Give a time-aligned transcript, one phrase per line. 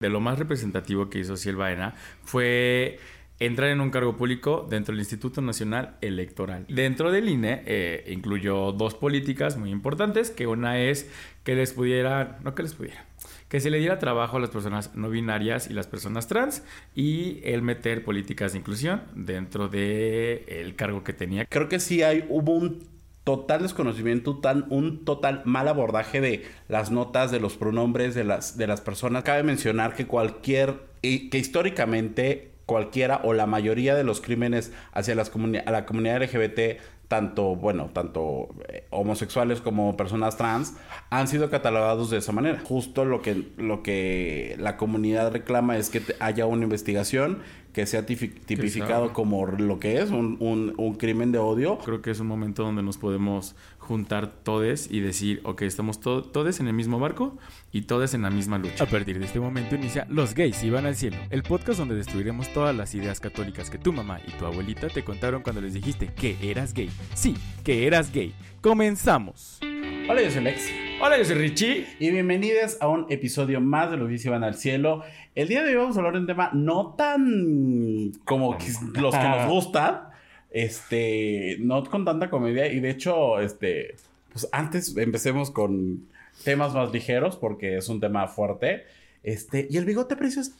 [0.00, 1.94] de lo más representativo que hizo Ciel Baena
[2.24, 2.98] fue
[3.38, 6.64] entrar en un cargo público dentro del Instituto Nacional Electoral.
[6.70, 11.10] Dentro del INE eh, incluyó dos políticas muy importantes, que una es
[11.44, 13.04] que les pudiera, no que les pudiera,
[13.50, 16.62] que se le diera trabajo a las personas no binarias y las personas trans
[16.94, 21.44] y el meter políticas de inclusión dentro del el cargo que tenía.
[21.44, 26.90] Creo que sí hay, hubo un total desconocimiento, tan, un total mal abordaje de las
[26.90, 29.24] notas, de los pronombres de las, de las personas.
[29.24, 35.30] Cabe mencionar que cualquier, que históricamente cualquiera o la mayoría de los crímenes hacia las
[35.66, 40.74] a la comunidad LGBT, tanto, bueno, tanto eh, homosexuales como personas trans,
[41.10, 42.60] han sido catalogados de esa manera.
[42.62, 47.42] Justo lo que, lo que la comunidad reclama es que haya una investigación
[47.72, 51.78] que sea tipificado como lo que es un, un, crimen de odio.
[51.78, 56.60] Creo que es un momento donde nos podemos juntar todos y decir, ok, estamos todos
[56.60, 57.36] en el mismo barco
[57.72, 58.84] y todos en la misma lucha.
[58.84, 62.52] A partir de este momento inicia Los Gays Iban al Cielo, el podcast donde destruiremos
[62.52, 66.12] todas las ideas católicas que tu mamá y tu abuelita te contaron cuando les dijiste
[66.14, 66.90] que eras gay.
[67.14, 68.34] Sí, que eras gay.
[68.60, 69.60] Comenzamos.
[70.08, 70.89] Hola, yo soy Lex.
[71.02, 71.86] Hola, yo soy Richie.
[71.98, 75.02] Y bienvenidos a un episodio más de Los Gays Iban al Cielo.
[75.34, 79.28] El día de hoy vamos a hablar de un tema no tan como los que
[79.28, 80.02] nos gustan.
[80.50, 82.70] Este, no con tanta comedia.
[82.70, 83.96] Y de hecho, este,
[84.30, 86.06] pues antes empecemos con
[86.44, 88.84] temas más ligeros porque es un tema fuerte.
[89.22, 90.52] Este, y el bigote precioso.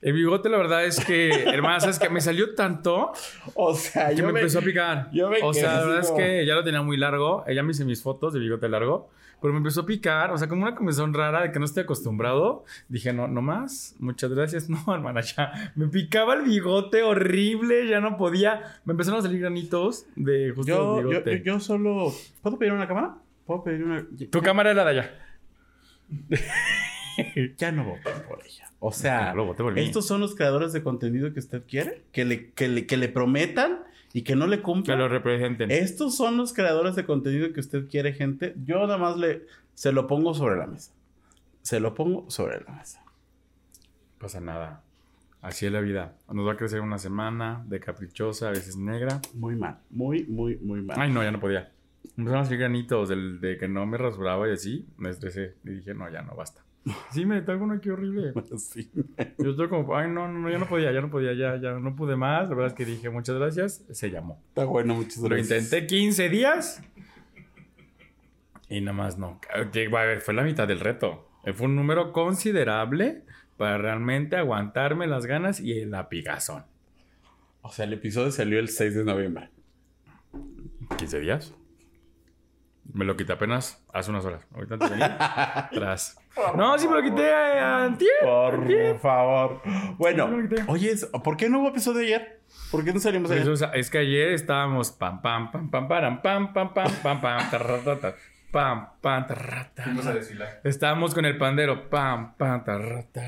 [0.00, 3.10] El bigote, la verdad es que, hermana, ¿sabes que Me salió tanto.
[3.54, 5.10] O sea, que me, empezó a picar.
[5.42, 7.42] o sea, la verdad es que ya lo tenía muy largo.
[7.48, 9.10] Ella me hizo mis fotos de bigote largo.
[9.40, 11.84] Pero me empezó a picar, o sea, como una comezón rara de que no estoy
[11.84, 12.64] acostumbrado.
[12.88, 14.68] Dije, no, no más, muchas gracias.
[14.78, 18.80] No, hermana, ya me picaba el bigote horrible, ya no podía.
[18.84, 21.38] Me empezaron a salir granitos de justo yo, el bigote.
[21.38, 22.12] Yo, yo, solo.
[22.42, 23.16] ¿Puedo pedir una cámara?
[23.46, 24.06] ¿Puedo pedir una.?
[24.30, 25.10] Tu cámara era de allá.
[27.56, 28.68] ya no voten por ella.
[28.80, 29.34] O sea,
[29.74, 33.08] estos son los creadores de contenido que usted quiere, que le, que le, que le
[33.08, 33.80] prometan
[34.18, 34.96] y que no le cumplan.
[34.96, 35.70] Que lo representen.
[35.70, 38.52] Estos son los creadores de contenido que usted quiere, gente.
[38.64, 40.92] Yo nada más le se lo pongo sobre la mesa.
[41.62, 43.00] Se lo pongo sobre la mesa.
[44.18, 44.82] pasa nada.
[45.40, 46.16] Así es la vida.
[46.32, 49.20] Nos va a crecer una semana de caprichosa, a veces negra.
[49.34, 49.78] Muy mal.
[49.88, 50.96] Muy, muy, muy mal.
[50.98, 51.70] Ay, no, ya no podía.
[52.16, 54.84] Empezaron a salir granitos del, de que no me rasuraba y así.
[54.96, 55.54] Me estresé.
[55.62, 56.64] Y dije, no, ya no, basta.
[57.12, 58.32] Sí, me traigo uno aquí horrible.
[58.56, 58.90] Sí.
[59.38, 61.94] Yo estoy como, ay, no, no, ya no podía, ya no podía, ya, ya no
[61.94, 62.48] pude más.
[62.48, 63.84] La verdad es que dije, muchas gracias.
[63.90, 64.42] Se llamó.
[64.48, 65.50] Está bueno, muchas gracias.
[65.50, 66.82] Lo intenté 15 días.
[68.68, 69.40] Y nada más no.
[70.20, 71.28] Fue la mitad del reto.
[71.54, 73.24] Fue un número considerable
[73.56, 76.64] para realmente aguantarme las ganas y el apigazón.
[77.62, 79.50] O sea, el episodio salió el 6 de noviembre.
[80.96, 81.54] 15 días.
[82.92, 84.46] Me lo quité apenas hace unas horas.
[84.54, 84.86] Ahorita te
[85.78, 86.17] Tras.
[86.56, 88.10] No, sí me lo quité antier.
[88.22, 89.62] Por favor.
[89.96, 90.28] Bueno,
[90.68, 90.94] oye,
[91.24, 92.40] ¿por qué no hubo episodio ayer?
[92.70, 93.48] ¿Por qué no salimos ayer?
[93.74, 98.14] es que ayer estábamos pam, pam, pam, pam, pam, pam, pam, pam, pam, pam, tarratata,
[98.50, 99.84] pam, pam, tarrata.
[100.64, 103.22] Estábamos con el pandero, pam, pam, tarrata,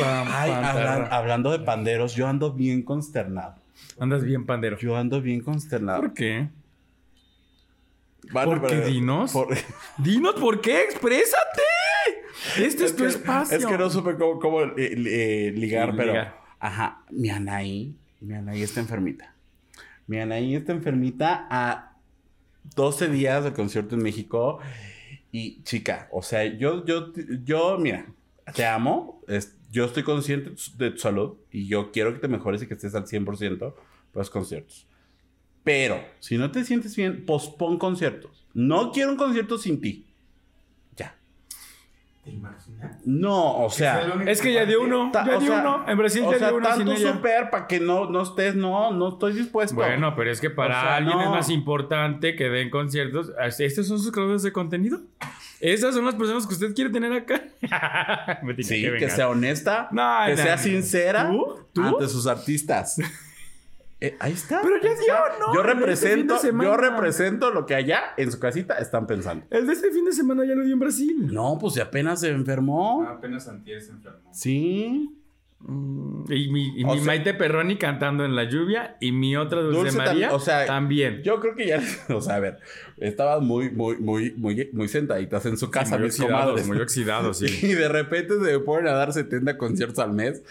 [0.00, 0.50] pam, Ay,
[1.10, 3.56] hablando de panderos, yo ando bien consternado.
[3.98, 4.78] Andas bien pandero.
[4.78, 6.00] Yo ando bien consternado.
[6.00, 6.48] ¿Por qué?
[8.32, 9.32] ¿Por qué dinos?
[9.98, 10.82] Dinos, ¿por qué?
[10.82, 11.62] ¡Exprésate!
[12.56, 13.58] Este es, tu espacio.
[13.58, 16.14] Es que no supe cómo, eh, eh, ligar, pero.
[16.60, 17.04] Ajá.
[17.10, 17.94] Mi Anaí.
[18.20, 19.34] Mi Anaí está enfermita.
[20.06, 21.96] Mi Anaí está enfermita a
[22.74, 24.60] 12 días del concierto en México.
[25.30, 27.12] Y chica, o sea, yo, yo,
[27.44, 28.06] yo, mira,
[28.54, 29.20] te amo.
[29.70, 32.94] yo estoy consciente de tu salud y yo quiero que te mejores y que estés
[32.94, 33.74] al 100% para
[34.14, 34.86] los conciertos.
[35.64, 38.46] Pero, si no te sientes bien, pospon conciertos.
[38.54, 40.07] No quiero un concierto sin ti.
[42.28, 42.98] ¿Te imaginas?
[43.06, 44.22] No, o sea.
[44.26, 45.10] Es que ya dio uno.
[45.14, 45.84] Ya dio uno.
[45.88, 46.68] En Brasil ya dio uno.
[46.68, 49.74] Tanto super para que no, no estés, no, no estoy dispuesto.
[49.74, 53.32] Bueno, pero es que para alguien es más importante que den conciertos.
[53.58, 55.00] ¿Estos son sus creadores de contenido?
[55.58, 57.42] Esas son las personas que usted quiere tener acá.
[58.58, 59.88] sí, que, sea honesta,
[60.26, 61.30] que sea sincera
[61.76, 63.00] ante sus artistas.
[64.00, 64.60] Eh, ahí está.
[64.62, 65.54] Pero ya dio, ¿no?
[65.54, 69.44] Yo este represento, yo represento lo que allá en su casita están pensando.
[69.50, 71.32] El de este fin de semana ya lo dio en Brasil.
[71.32, 73.04] No, pues si apenas se enfermó.
[73.08, 74.32] Ah, apenas antier se enfermó.
[74.32, 75.14] Sí.
[75.60, 80.38] Mm, y mi, Maite Perroni cantando en la lluvia y mi otra Dulce, María o
[80.38, 81.24] sea, también.
[81.24, 81.82] Yo creo que ya,
[82.14, 82.60] o sea, a ver,
[82.98, 87.46] estaban muy, muy, muy, muy, muy sentaditas en su casa, muy oxidados, Muy oxidados, sí.
[87.66, 90.44] Y de repente se ponen a dar 70 conciertos al mes,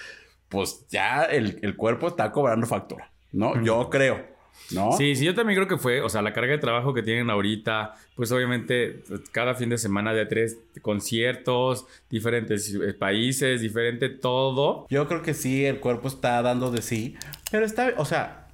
[0.50, 3.10] pues ya el, el cuerpo está cobrando factura.
[3.32, 3.62] ¿No?
[3.64, 4.36] Yo creo.
[4.72, 4.92] ¿no?
[4.94, 7.30] Sí, sí, yo también creo que fue, o sea, la carga de trabajo que tienen
[7.30, 14.86] ahorita, pues obviamente cada fin de semana de tres conciertos, diferentes eh, países, diferente todo.
[14.90, 17.16] Yo creo que sí, el cuerpo está dando de sí,
[17.52, 18.48] pero está, o sea,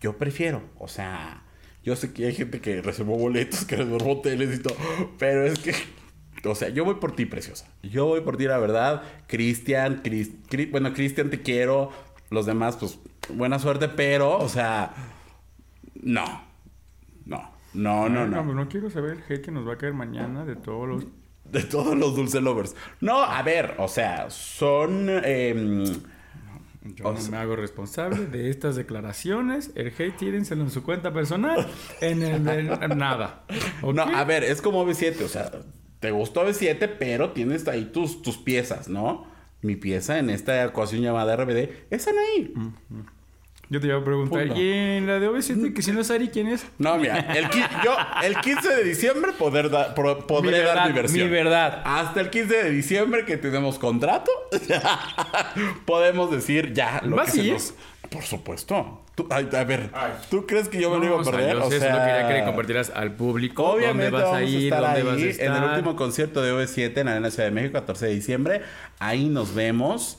[0.00, 1.42] yo prefiero, o sea,
[1.82, 4.76] yo sé que hay gente que reservó boletos, que reservó hoteles y todo,
[5.18, 5.74] pero es que,
[6.44, 7.68] o sea, yo voy por ti, preciosa.
[7.82, 9.02] Yo voy por ti, la verdad.
[9.28, 11.90] Cristian, Cris- Cri- bueno, Cristian, te quiero.
[12.30, 12.98] Los demás, pues,
[13.34, 14.92] buena suerte, pero, o sea,
[16.02, 16.50] no.
[17.24, 18.44] No, no, no, no.
[18.44, 21.06] pues no quiero saber el hate que nos va a caer mañana de todos los...
[21.44, 22.74] De todos los dulce lovers.
[23.00, 25.08] No, a ver, o sea, son.
[25.24, 25.84] em,
[26.94, 29.70] Yo O no me hago responsable de estas declaraciones.
[29.74, 31.66] El hate tírenselo en su cuenta personal.
[32.00, 32.46] En el...
[32.48, 33.44] en- nada.
[33.82, 35.50] No, a ver, es como B7, o sea,
[36.00, 39.26] te gustó B7, pero tienes ahí tus, tus piezas, ¿no?
[39.62, 42.52] Mi pieza en esta ecuación llamada RBD es Anaí.
[43.72, 44.60] Yo te iba a preguntar, Punto.
[44.60, 46.66] ¿y en la de OV7, que si no es Ari, quién es?
[46.76, 50.66] No, mira, el, qui- yo el 15 de diciembre poder da- pro- podré Mi dar
[50.76, 51.26] verdad, mi versión.
[51.26, 51.82] mi verdad.
[51.86, 54.30] Hasta el 15 de diciembre que tenemos contrato,
[55.86, 57.52] podemos decir ya lo ¿Vas que a se ir?
[57.54, 57.74] nos...
[58.10, 59.00] Por supuesto.
[59.14, 59.88] Tú- ay, a ver,
[60.30, 61.56] ¿tú crees que yo me lo iba a o sea, perder?
[61.56, 64.38] yo O sé, sea, solo quería que le compartieras al público Obviamente dónde vas vamos
[64.38, 65.46] a ir, estar dónde ahí vas a estar.
[65.46, 68.60] en el último concierto de OV7 en la Arena Ciudad de México, 14 de diciembre.
[68.98, 70.18] Ahí nos vemos.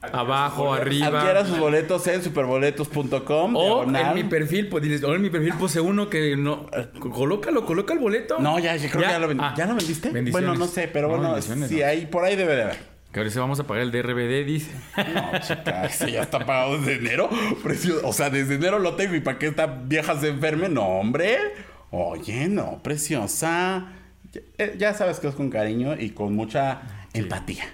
[0.00, 1.06] Abajo, arriba.
[1.20, 3.56] Adquiera sus boletos en superboletos.com.
[3.56, 4.06] O diagonal.
[4.08, 6.66] en mi perfil, pues diles, o en mi perfil puse uno que no.
[6.98, 8.38] Colócalo, coloca el boleto.
[8.38, 9.44] No, ya, ya creo que ya lo, vendí.
[9.44, 10.10] Ah, ¿Ya lo vendiste.
[10.30, 11.86] Bueno, no sé, pero No, bueno, sí, no.
[11.86, 12.94] ahí, por ahí debe de haber.
[13.14, 14.72] Que ahora sí vamos a pagar el DRBD, dice.
[14.96, 17.30] No, chica, ese ya está pagado desde enero.
[17.62, 18.06] Precioso.
[18.08, 20.68] O sea, desde enero lo tengo y para que esta vieja se enferme.
[20.68, 21.38] No, hombre.
[21.90, 23.86] Oye, no, preciosa.
[24.32, 26.82] Ya, eh, ya sabes que es con cariño y con mucha
[27.12, 27.66] empatía.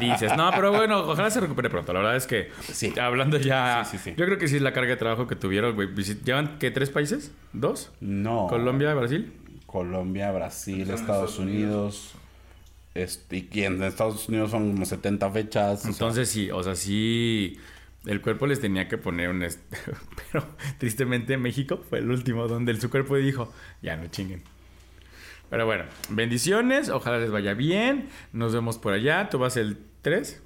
[0.00, 1.92] Dices, no, pero bueno, ojalá se recupere pronto.
[1.92, 2.92] La verdad es que, Sí.
[2.98, 4.14] hablando ya, Sí, sí, sí.
[4.16, 5.88] yo creo que sí es la carga de trabajo que tuvieron, güey.
[6.24, 6.70] ¿Llevan qué?
[6.70, 7.32] ¿Tres países?
[7.52, 7.92] ¿Dos?
[8.00, 8.46] No.
[8.48, 9.32] Colombia, Brasil.
[9.66, 12.12] Colombia, Brasil, Estados Estados Unidos.
[12.94, 15.78] Este, y en Estados Unidos son como 70 fechas.
[15.78, 17.58] o sea, Entonces sí, o sea, sí,
[18.04, 19.42] el cuerpo les tenía que poner un...
[19.42, 19.60] est-
[20.32, 20.46] Pero
[20.78, 23.50] tristemente México fue el último donde el, su cuerpo dijo,
[23.80, 24.42] ya no chinguen.
[25.52, 30.40] Pero bueno, bendiciones, ojalá les vaya bien, nos vemos por allá, tú vas el 3,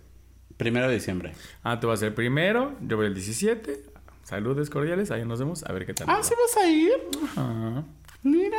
[0.57, 1.33] primero de diciembre.
[1.63, 3.83] ah, tú vas el primero, yo voy el 17,
[4.25, 6.09] saludos cordiales, ahí nos vemos, a ver qué tal.
[6.11, 6.41] Ah, ¿sí va.
[6.43, 6.93] vas a ir?
[7.37, 7.85] Ajá.
[8.25, 8.59] Mira.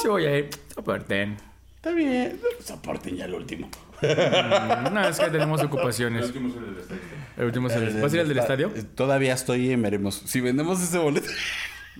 [0.00, 1.36] Sí voy a ir, soporten.
[1.74, 2.40] Está bien.
[2.64, 3.68] Soporten ya el último.
[4.02, 6.26] Mm, No, es que tenemos El ocupaciones.
[6.26, 7.00] último es el del estadio.
[7.38, 8.00] El último es el...
[8.02, 8.72] ¿Vas a ir al del estadio?
[8.94, 10.22] Todavía estoy en veremos.
[10.26, 11.26] Si vendemos ese boleto.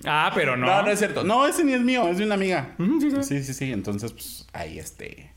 [0.05, 0.65] Ah, pero no.
[0.67, 1.23] No, no es cierto.
[1.23, 2.75] No, ese ni es mío, es de una amiga.
[2.77, 3.23] Sí, sí.
[3.23, 3.71] Sí, sí, sí.
[3.73, 5.33] Entonces, pues, ahí este.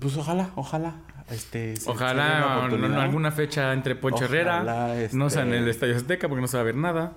[0.00, 0.96] Pues ojalá, ojalá.
[1.30, 1.74] Este.
[1.86, 3.00] Ojalá en oportunidad.
[3.02, 4.40] alguna fecha entre Poncho Ojalá,
[4.92, 7.14] Herrera, este- no sea en el Estadio Azteca porque no se va a ver nada.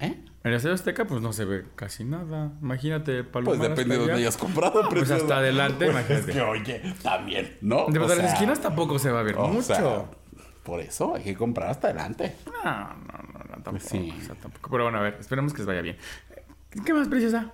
[0.00, 0.14] ¿Eh?
[0.44, 2.52] En el Estadio Azteca pues no se ve casi nada.
[2.62, 5.16] Imagínate, Palomar Pues depende de dónde hayas comprado, Pues preciosa.
[5.22, 6.30] hasta adelante, Pues imagínate.
[6.30, 7.86] es que, oye, también, ¿no?
[7.88, 9.62] De verdad, las esquinas tampoco se va a ver mucho.
[9.62, 10.04] sea,
[10.62, 12.36] por eso hay que comprar hasta adelante.
[12.46, 13.25] No, no, no, no,
[13.72, 13.88] tampoco.
[13.90, 14.12] sí.
[14.20, 14.70] o sea, tampoco.
[14.70, 15.96] Pero bueno, a ver, esperemos que les vaya bien.
[16.84, 17.52] ¿Qué más, preciosa?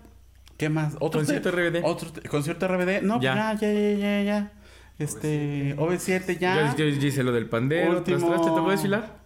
[0.57, 0.95] ¿Qué más?
[1.01, 1.81] ¿Otro Concierto RBD.
[1.85, 3.03] ¿Otro concierto RBD?
[3.03, 3.35] No, Ya.
[3.35, 4.53] ya, ya, ya, ya, ya.
[4.99, 6.75] Este, OV7 ya.
[6.77, 9.19] Yo, yo hice lo del pandero, Último- ¿te puedo desfilar?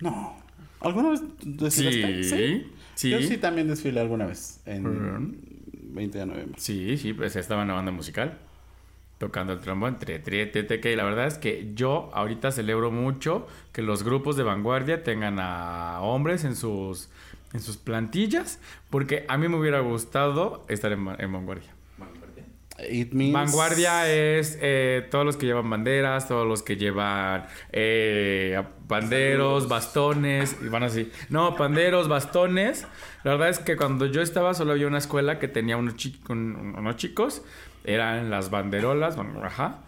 [0.00, 0.36] No.
[0.80, 2.22] ¿Alguna vez desfilaste?
[2.24, 3.10] Sí, sí.
[3.10, 4.60] Yo sí también desfilé alguna vez.
[4.64, 5.36] En Ujú.
[5.92, 6.58] 20 de noviembre.
[6.58, 8.38] Sí, sí, pues estaba en la banda musical.
[9.20, 12.90] Tocando el trombón, tre, tre, te, te, que la verdad es que yo ahorita celebro
[12.90, 17.10] mucho que los grupos de vanguardia tengan a hombres en sus,
[17.52, 21.68] en sus plantillas, porque a mí me hubiera gustado estar en, en vanguardia.
[22.90, 23.34] It means...
[23.34, 30.56] Vanguardia es eh, todos los que llevan banderas, todos los que llevan eh, banderos, bastones,
[30.64, 31.12] y van así.
[31.28, 32.86] No, panderos, bastones.
[33.22, 36.18] La verdad es que cuando yo estaba solo había una escuela que tenía unos, chi-
[36.30, 37.42] un- unos chicos,
[37.84, 39.80] eran las banderolas, bueno, ajá.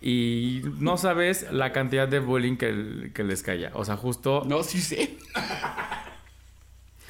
[0.00, 3.70] Y no sabes la cantidad de bullying que, que les caía.
[3.74, 4.42] O sea, justo...
[4.46, 5.16] No, sí sé.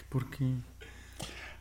[0.08, 0.44] ¿Por qué?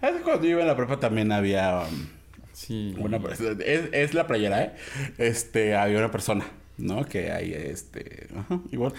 [0.01, 1.79] Es que cuando yo iba en la prepa también había...
[1.89, 2.07] um,
[2.53, 2.93] Sí.
[2.99, 3.57] una persona...
[3.65, 4.75] Es, es la playera, ¿eh?
[5.17, 6.45] Este, había una persona,
[6.77, 7.05] ¿no?
[7.05, 8.27] Que ahí, este...
[8.35, 8.93] Ajá, igual.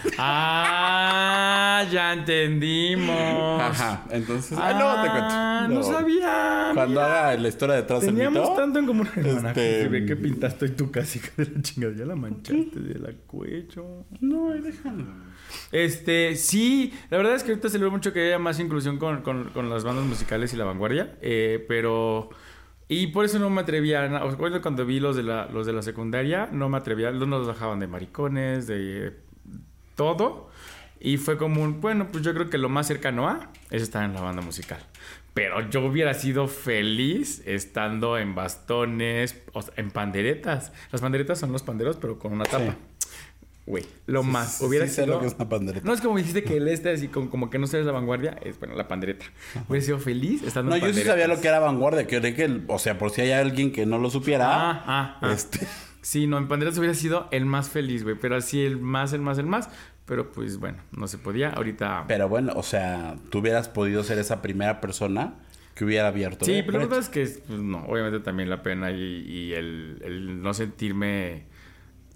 [0.76, 3.60] Ah, ya entendimos.
[3.60, 4.56] Ajá, entonces...
[4.60, 5.28] Ah, no, te cuento.
[5.30, 6.70] Ah, no sabía.
[6.74, 7.28] Cuando mira.
[7.30, 8.54] haga la historia detrás del Teníamos mito...
[8.54, 9.08] tanto en común.
[9.16, 11.94] Hermana, Este, que ve que pintaste hoy tu casita de la chingada.
[11.96, 14.04] Ya la manchaste de la cuello.
[14.20, 15.04] No, déjalo.
[15.72, 19.50] Este, sí, la verdad es que ahorita celebro mucho que haya más inclusión con, con-
[19.50, 21.16] con las bandas musicales y la vanguardia.
[21.20, 22.30] eh, pero.
[22.88, 24.20] Y por eso no me atrevía.
[24.62, 27.10] cuando vi los de la, los de la secundaria, no me atrevía.
[27.10, 29.16] No nos bajaban de maricones, de
[29.94, 30.50] todo.
[31.00, 34.04] Y fue como un, bueno, pues yo creo que lo más cercano a es estar
[34.04, 34.80] en la banda musical.
[35.34, 39.42] Pero yo hubiera sido feliz estando en bastones,
[39.76, 40.72] en panderetas.
[40.92, 42.76] Las panderetas son los panderos, pero con una tapa.
[43.66, 44.60] Güey, lo más.
[44.60, 45.20] hubiera sido.
[45.20, 45.86] que es una pandereta.
[45.86, 48.38] No es como dijiste que el este, así como, como que no sabes la vanguardia,
[48.42, 49.24] es bueno, la pandereta.
[49.68, 52.62] Hubiera sido feliz estando no, en yo sí sabía lo que era vanguardia, que, que,
[52.68, 54.46] o sea, por si hay alguien que no lo supiera.
[54.48, 55.32] Ah, ah, ah.
[55.32, 55.66] Este.
[56.02, 59.22] Sí, no, en panderetas hubiera sido el más feliz, güey, pero así el más, el
[59.22, 59.70] más, el más.
[60.04, 61.48] Pero pues bueno, no se podía.
[61.48, 62.04] Ahorita.
[62.06, 65.36] Pero bueno, o sea, tú hubieras podido ser esa primera persona
[65.74, 66.44] que hubiera abierto.
[66.44, 70.42] Sí, pero la verdad es que pues, no, obviamente también la pena y, el, el,
[70.42, 71.46] no sentirme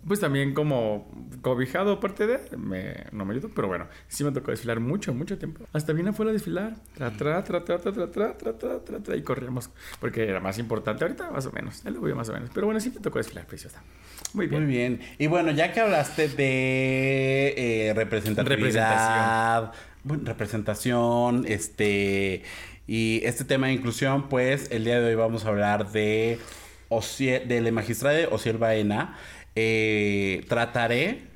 [0.07, 1.11] pues también como
[1.43, 5.39] cobijado aparte de, me, no me ayudó, pero bueno, sí me tocó desfilar mucho, mucho
[5.39, 5.65] tiempo.
[5.73, 8.99] Hasta bien afuera a desfilar, tra, tra, tra, tra, tra, tra, tra, tra, tra, tra,
[9.01, 12.29] tra, y corríamos, porque era más importante ahorita, más o menos, él lo voy más
[12.29, 13.83] o menos, pero bueno, sí me tocó desfilar, preciosa.
[14.35, 14.63] Muy bien.
[14.63, 15.01] Muy bien.
[15.19, 19.73] Y bueno, ya que hablaste de eh, representatividad,
[20.05, 20.27] representación.
[20.27, 22.43] representación, este,
[22.87, 26.39] y este tema de inclusión, pues el día de hoy vamos a hablar de,
[26.89, 29.17] de la magistrada Ociel Baena,
[29.55, 31.29] eh, trataré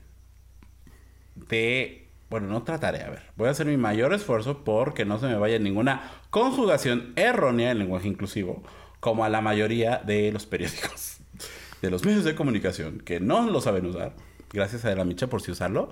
[1.34, 2.08] de...
[2.30, 3.22] Bueno, no trataré, a ver.
[3.36, 7.78] Voy a hacer mi mayor esfuerzo porque no se me vaya ninguna conjugación errónea en
[7.78, 8.62] lenguaje inclusivo,
[9.00, 11.18] como a la mayoría de los periódicos,
[11.82, 14.14] de los medios de comunicación, que no lo saben usar.
[14.50, 15.90] Gracias a la Micha por si usarlo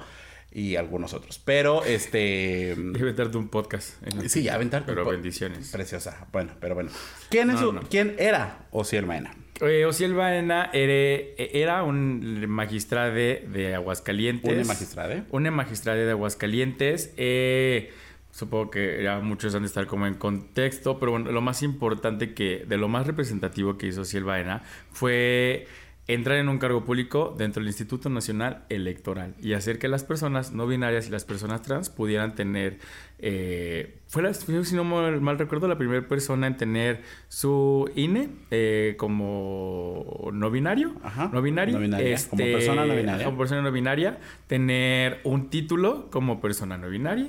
[0.53, 1.39] y algunos otros.
[1.45, 2.73] Pero este.
[3.01, 3.95] Aventarte un podcast.
[4.27, 4.93] sí, aventarte.
[4.93, 5.71] Pero bendiciones.
[5.71, 6.27] Preciosa.
[6.33, 6.91] Bueno, pero bueno.
[7.29, 9.35] ¿Quién, es ¿quién era Osiel Maena?
[9.61, 14.59] Eh, Osiel Baena era, un magistrado de Aguascalientes.
[14.63, 15.25] ¿Un magistrade?
[15.31, 17.13] Un magistrade de Aguascalientes.
[17.17, 17.91] Eh,
[18.31, 22.33] supongo que ya muchos han de estar como en contexto, pero bueno, lo más importante
[22.33, 24.63] que, de lo más representativo que hizo Osiel Baena
[24.93, 25.67] fue
[26.15, 30.53] entrar en un cargo público dentro del Instituto Nacional Electoral y hacer que las personas
[30.53, 32.79] no binarias y las personas trans pudieran tener,
[33.21, 40.31] eh, fuera, si no mal, recuerdo, la primera persona en tener su INE eh, como
[40.33, 40.97] no binario,
[41.33, 46.41] no binario, como este, persona no binaria, como persona no binaria, tener un título como
[46.41, 47.29] persona no binaria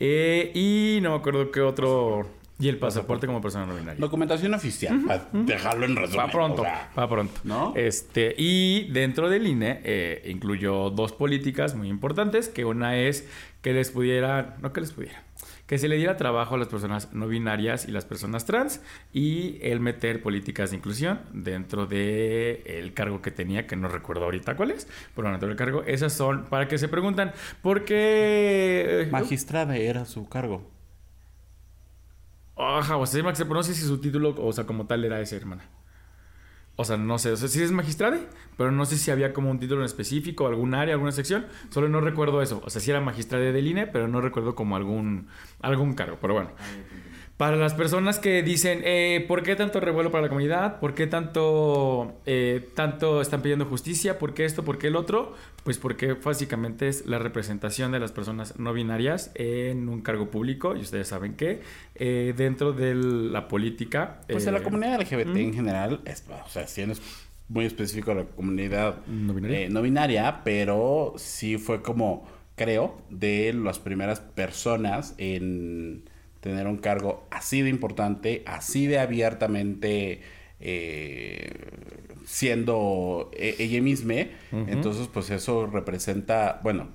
[0.00, 2.26] eh, y no me acuerdo qué otro
[2.58, 4.00] y el pasaporte como persona no binaria.
[4.00, 6.26] Documentación oficial, para dejarlo en resumen.
[6.26, 7.40] Va pronto, va pronto.
[7.42, 7.72] ¿No?
[7.74, 13.28] Este, y dentro del INE eh, incluyó dos políticas muy importantes, que una es
[13.60, 15.24] que les pudiera, no que les pudiera,
[15.66, 18.80] que se le diera trabajo a las personas no binarias y las personas trans
[19.12, 24.24] y el meter políticas de inclusión dentro del el cargo que tenía, que no recuerdo
[24.24, 27.32] ahorita cuál es, pero dentro del cargo, esas son para que se preguntan,
[27.62, 29.08] ¿por qué...
[29.10, 30.73] Magistrada era su cargo.
[32.56, 35.64] Ajá, o sea, no sé si su título, o sea, como tal era ese, hermana.
[36.76, 39.48] O sea, no sé, o sea, sí es magistrade, pero no sé si había como
[39.50, 41.46] un título en específico, algún área, alguna sección.
[41.70, 42.60] Solo no recuerdo eso.
[42.64, 45.28] O sea, sí era magistrade del INE, pero no recuerdo como algún,
[45.60, 46.18] algún cargo.
[46.20, 46.50] Pero bueno.
[47.36, 50.78] Para las personas que dicen, eh, ¿por qué tanto revuelo para la comunidad?
[50.78, 54.20] ¿Por qué tanto, eh, tanto están pidiendo justicia?
[54.20, 54.64] ¿Por qué esto?
[54.64, 55.34] ¿Por qué el otro?
[55.64, 60.76] Pues porque básicamente es la representación de las personas no binarias en un cargo público.
[60.76, 61.60] Y ustedes saben que
[61.96, 64.20] eh, dentro de la política...
[64.28, 67.02] Pues en la comunidad LGBT en general, o sea, si es
[67.48, 69.68] muy específico la comunidad no binaria.
[69.70, 76.04] no binaria, pero sí fue como, creo, de las primeras personas en
[76.44, 80.20] tener un cargo así de importante, así de abiertamente
[80.60, 81.50] eh,
[82.26, 84.26] siendo e-, ella misma.
[84.52, 86.88] Entonces, pues eso representa, bueno,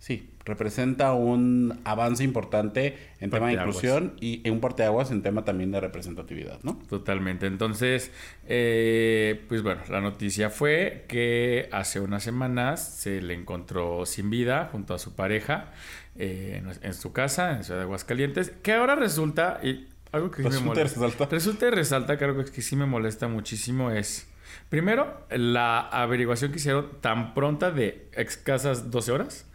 [0.00, 5.44] sí, representa un avance importante en tema de inclusión y en un aguas en tema
[5.44, 6.78] también de representatividad, ¿no?
[6.88, 7.46] Totalmente.
[7.46, 8.10] Entonces,
[8.46, 14.68] eh, pues bueno, la noticia fue que hace unas semanas se le encontró sin vida
[14.72, 15.72] junto a su pareja.
[16.16, 20.48] Eh, en, su casa, en Ciudad de Aguascalientes, que ahora resulta, y algo que sí
[20.50, 21.26] me molesta, resalta.
[21.34, 24.28] resulta y resalta que algo que sí me molesta muchísimo es,
[24.68, 29.46] primero, la averiguación que hicieron tan pronta de escasas 12 horas,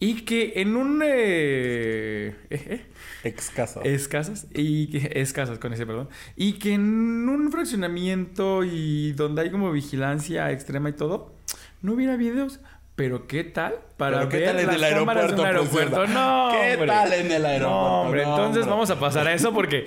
[0.00, 1.02] y que en un...
[1.04, 2.86] Eh, eh,
[3.22, 3.84] Escasas.
[3.84, 4.46] Escasas.
[4.54, 6.08] Y que, escasas con ese, perdón.
[6.36, 11.34] Y que en un fraccionamiento y donde hay como vigilancia extrema y todo,
[11.80, 12.60] no hubiera videos.
[12.96, 16.06] Pero ¿qué tal para ver tal en las el cámaras aeropuerto, aeropuerto?
[16.06, 17.68] No, ¿Qué tal en el aeropuerto?
[17.68, 19.86] No, hombre, entonces vamos a pasar a eso porque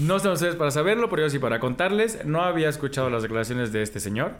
[0.00, 2.26] no están ustedes para saberlo, pero yo sí para contarles.
[2.26, 4.34] No había escuchado las declaraciones de este señor,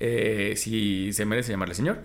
[0.00, 2.00] eh, si se merece llamarle señor.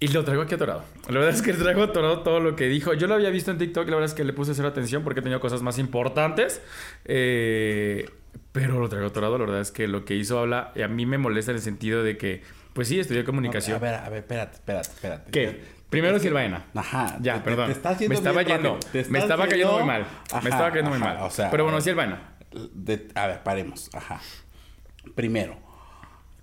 [0.00, 0.84] Y lo traigo aquí atorado.
[1.08, 2.94] La verdad es que traigo atorado todo lo que dijo.
[2.94, 5.02] Yo lo había visto en TikTok y la verdad es que le puse cero atención
[5.02, 6.62] porque tenía cosas más importantes.
[7.04, 8.08] Eh,
[8.52, 9.38] pero lo traigo atorado.
[9.38, 12.04] La verdad es que lo que hizo habla, a mí me molesta en el sentido
[12.04, 12.42] de que,
[12.74, 13.76] pues sí, estudié comunicación.
[13.76, 15.30] a ver, a ver, espérate, espérate, espérate.
[15.32, 15.78] ¿Qué?
[15.90, 16.66] Primero Silvaina.
[16.74, 17.16] Ajá.
[17.20, 17.66] Ya, perdón.
[18.08, 18.78] me estaba yendo.
[19.08, 20.06] Me estaba cayendo muy mal.
[20.42, 21.18] me estaba cayendo muy mal.
[21.22, 22.34] O sea, pero bueno, Silvaina.
[23.14, 23.90] a ver, paremos.
[23.94, 24.20] Ajá.
[25.14, 25.56] Primero,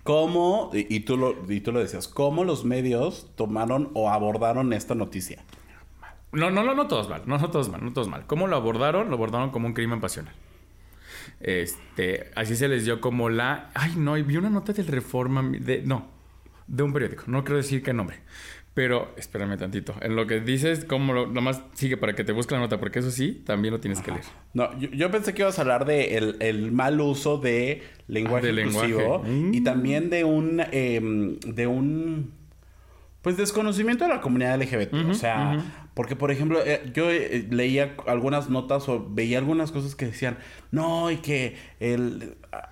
[0.06, 4.94] ¿cómo, y, tú lo, y tú lo decías, cómo los medios tomaron o abordaron esta
[4.94, 5.44] noticia?
[6.32, 8.26] No, no, no, no todos mal, no, no todos mal, no todos mal.
[8.26, 9.08] ¿Cómo lo abordaron?
[9.08, 10.34] Lo abordaron como un crimen pasional.
[11.40, 13.70] Este, así se les dio como la.
[13.74, 15.42] Ay, no, y vi una nota del Reforma.
[15.42, 16.06] De, no,
[16.66, 17.24] de un periódico.
[17.26, 18.20] No quiero decir qué nombre.
[18.76, 19.94] Pero espérame tantito.
[20.02, 22.98] En lo que dices, como lo, nomás sigue para que te busque la nota, porque
[22.98, 24.24] eso sí, también lo tienes que leer.
[24.52, 29.24] No, yo, pensé que ibas a hablar de el, mal uso de lenguaje ah, inclusivo
[29.26, 29.64] y mm.
[29.64, 32.34] también de un em, de un
[33.22, 34.92] pues desconocimiento de la comunidad LGBT.
[35.08, 35.58] o sea,
[35.94, 40.36] porque por ejemplo, eh, yo eh, leía algunas notas o veía algunas cosas que decían,
[40.70, 42.68] no, y que el, ah,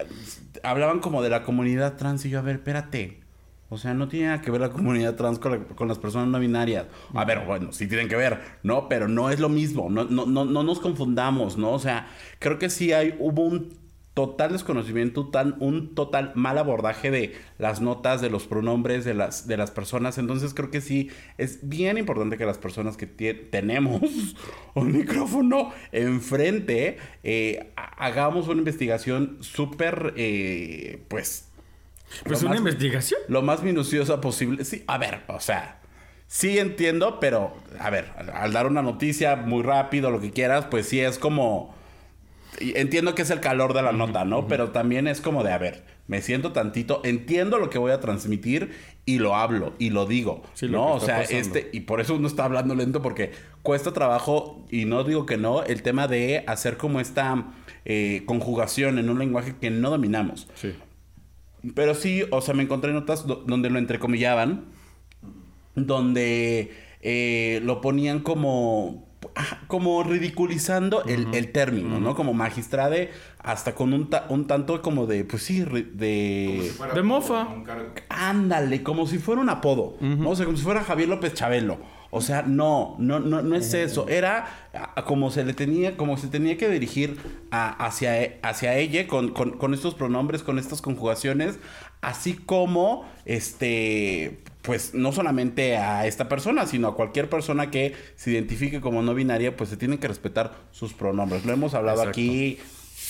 [0.64, 3.23] hablaban como de la comunidad trans y yo, a ver, espérate.
[3.68, 6.38] O sea, no tiene nada que ver la comunidad trans con, con, las personas no
[6.38, 6.86] binarias.
[7.14, 8.88] A ver, bueno, sí tienen que ver, ¿no?
[8.88, 9.90] Pero no es lo mismo.
[9.90, 11.72] No, no, no, no nos confundamos, ¿no?
[11.72, 17.10] O sea, creo que sí hay, hubo un total desconocimiento, tan, un total mal abordaje
[17.10, 20.18] de las notas, de los pronombres de las, de las personas.
[20.18, 24.00] Entonces creo que sí, es bien importante que las personas que tenemos
[24.74, 31.50] un micrófono enfrente, eh, hagamos una investigación súper, eh, pues...
[32.24, 33.20] Pues una investigación.
[33.28, 34.64] Lo más minuciosa posible.
[34.64, 35.80] Sí, a ver, o sea...
[36.26, 40.88] Sí entiendo, pero a ver, al dar una noticia muy rápido, lo que quieras, pues
[40.88, 41.74] sí es como
[42.60, 44.46] entiendo que es el calor de la nota, ¿no?
[44.46, 48.00] Pero también es como de, a ver, me siento tantito, entiendo lo que voy a
[48.00, 48.72] transmitir
[49.06, 50.94] y lo hablo y lo digo, ¿no?
[50.94, 55.04] O sea, este, y por eso uno está hablando lento porque cuesta trabajo, y no
[55.04, 57.52] digo que no, el tema de hacer como esta
[57.84, 60.48] eh, conjugación en un lenguaje que no dominamos.
[60.54, 60.74] Sí.
[61.74, 64.66] Pero sí, o sea, me encontré notas donde lo entrecomillaban,
[65.74, 69.04] donde eh, lo ponían como
[69.66, 72.14] como ridiculizando el, término, ¿no?
[72.14, 76.72] Como magistrade, hasta con un, un tanto como de, pues sí, de...
[76.94, 77.48] de mofa.
[78.08, 80.30] Ándale, como si fuera un apodo, ¿no?
[80.30, 81.78] O sea, como si fuera Javier López Chabelo.
[82.16, 84.06] O sea, no, no, no, no es eso.
[84.08, 84.70] Era
[85.04, 87.16] como se le tenía, como se tenía que dirigir
[87.50, 91.58] hacia, hacia ella con, con, estos pronombres, con estas conjugaciones,
[92.02, 98.30] así como este pues no solamente a esta persona, sino a cualquier persona que se
[98.30, 101.44] identifique como no binaria, pues se tienen que respetar sus pronombres.
[101.44, 102.60] Lo hemos hablado aquí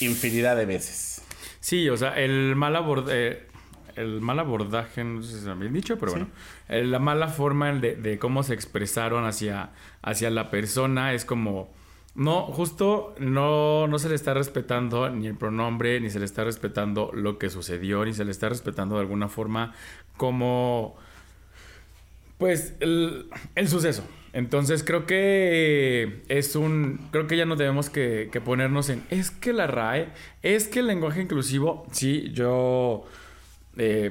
[0.00, 1.20] infinidad de veces.
[1.60, 3.46] Sí, o sea, el mal abordaje, eh,
[3.96, 6.28] el mal abordaje, no sé si se ha bien dicho, pero bueno,
[6.68, 9.70] la mala forma de, de, cómo se expresaron hacia,
[10.02, 11.72] hacia la persona es como...
[12.14, 16.44] No, justo no, no se le está respetando ni el pronombre, ni se le está
[16.44, 19.72] respetando lo que sucedió, ni se le está respetando de alguna forma
[20.16, 20.96] como
[22.38, 23.28] pues el,
[23.66, 24.04] suceso.
[24.33, 27.09] Entonces creo que es un...
[27.11, 29.02] Creo que ya no debemos que, ponernos en...
[29.11, 30.09] Es que la RAE,
[30.42, 33.04] es que el lenguaje inclusivo, sí, yo...
[33.76, 34.10] Eh,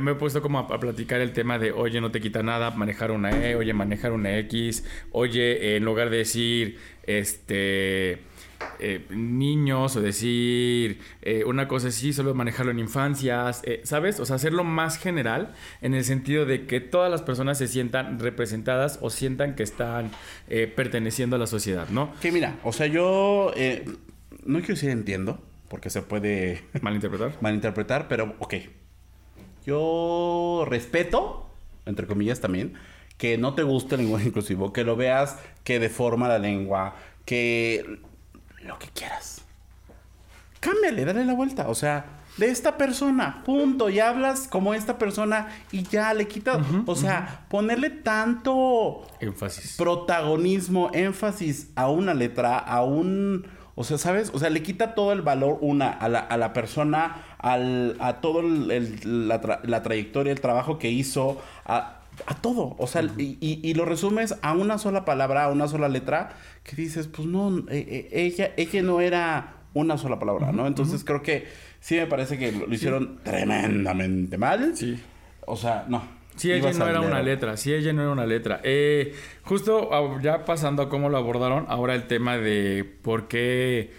[0.00, 3.12] me he puesto como a, platicar el tema de, oye, no te quita nada manejar
[3.12, 8.30] una E, oye, manejar una X, oye, en lugar de decir, este
[8.78, 14.20] eh, niños o decir eh, una cosa así, solo manejarlo en infancias, eh, ¿sabes?
[14.20, 18.18] O sea, hacerlo más general en el sentido de que todas las personas se sientan
[18.18, 20.10] representadas o sientan que están
[20.76, 22.12] perteneciendo a la sociedad, ¿no?
[22.20, 23.52] Que mira, o sea, yo
[24.44, 27.36] no quiero decir entiendo, porque se puede malinterpretar.
[27.40, 28.54] malinterpretar, pero ok.
[29.70, 31.46] Yo respeto,
[31.86, 32.74] entre comillas también,
[33.18, 38.00] que no te guste el lenguaje inclusivo, que lo veas que deforma la lengua, que
[38.64, 39.42] lo que quieras.
[40.58, 41.68] Cámbiale, dale la vuelta.
[41.68, 42.04] O sea,
[42.36, 43.90] de esta persona, punto.
[43.90, 46.58] Y hablas como esta persona y ya le quitas.
[46.84, 49.76] o sea, ponerle tanto énfasis.
[49.76, 53.46] Protagonismo, énfasis a una letra, a un.
[53.74, 54.30] O sea, ¿sabes?
[54.34, 58.20] O sea, le quita todo el valor, una, a la, a la persona, al, a
[58.20, 62.74] todo la, la, trayectoria, el trabajo que hizo, a, a todo.
[62.78, 66.30] O sea, y, y, lo resumes a una sola palabra, a una sola letra,
[66.62, 70.66] que dices, pues no, eh, eh, ella, ella no era una sola palabra, ¿no?
[70.66, 71.46] Entonces creo que
[71.80, 74.76] sí me parece que lo, hicieron tremendamente mal.
[74.76, 75.00] Sí.
[75.46, 76.19] O sea, no.
[76.40, 78.62] Sí, ella no era una letra, sí, ella no era una letra.
[78.64, 79.90] Eh, justo
[80.22, 83.92] ya pasando a cómo lo abordaron, ahora el tema de por qué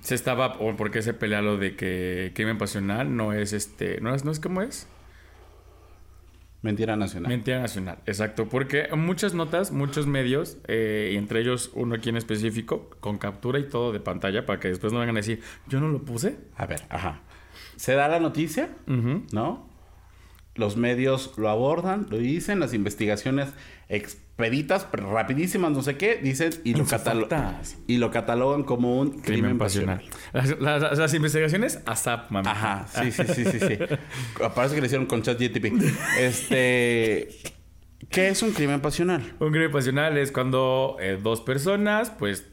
[0.00, 4.00] se estaba, o por qué se pelea lo de que crimen pasional no es este,
[4.00, 4.86] no es, no es como es.
[6.62, 7.28] Mentira nacional.
[7.28, 8.48] Mentira nacional, exacto.
[8.48, 13.58] Porque muchas notas, muchos medios, eh, y entre ellos uno aquí en específico, con captura
[13.58, 16.36] y todo de pantalla, para que después no vengan a decir, yo no lo puse.
[16.54, 17.22] A ver, ajá.
[17.74, 18.70] Se da la noticia,
[19.32, 19.67] ¿no?
[20.58, 23.50] Los medios lo abordan, lo dicen, las investigaciones
[23.88, 26.84] expeditas, rapidísimas, no sé qué, dicen y lo,
[27.86, 30.02] y lo catalogan como un crimen, pasional.
[30.32, 32.48] Las, investigaciones ASAP, mami.
[32.48, 33.78] Ajá, sí, sí, sí, sí, sí.
[34.54, 35.66] Parece que le hicieron con ChatGTP.
[36.18, 37.28] Este...
[38.10, 39.34] ¿Qué es un crimen pasional?
[39.38, 42.46] Un crimen pasional es cuando eh, dos personas, pues,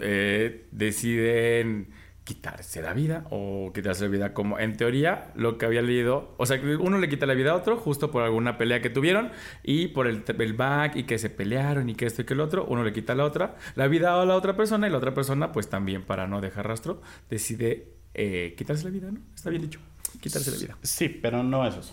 [0.00, 1.88] eh, deciden
[2.30, 6.46] quitarse la vida o quitarse la vida como en teoría lo que había leído, o
[6.46, 9.32] sea, uno le quita la vida a otro justo por alguna pelea que tuvieron
[9.64, 12.66] y por el, back y que se pelearon y que esto y que el otro,
[12.66, 15.50] uno le quita la otra, la vida a la otra persona y la otra persona
[15.50, 19.18] pues también para no dejar rastro decide eh, quitarse la vida, ¿no?
[19.34, 19.80] Está bien dicho,
[20.20, 20.78] quitarse la vida.
[20.82, 21.92] Sí, pero no es eso.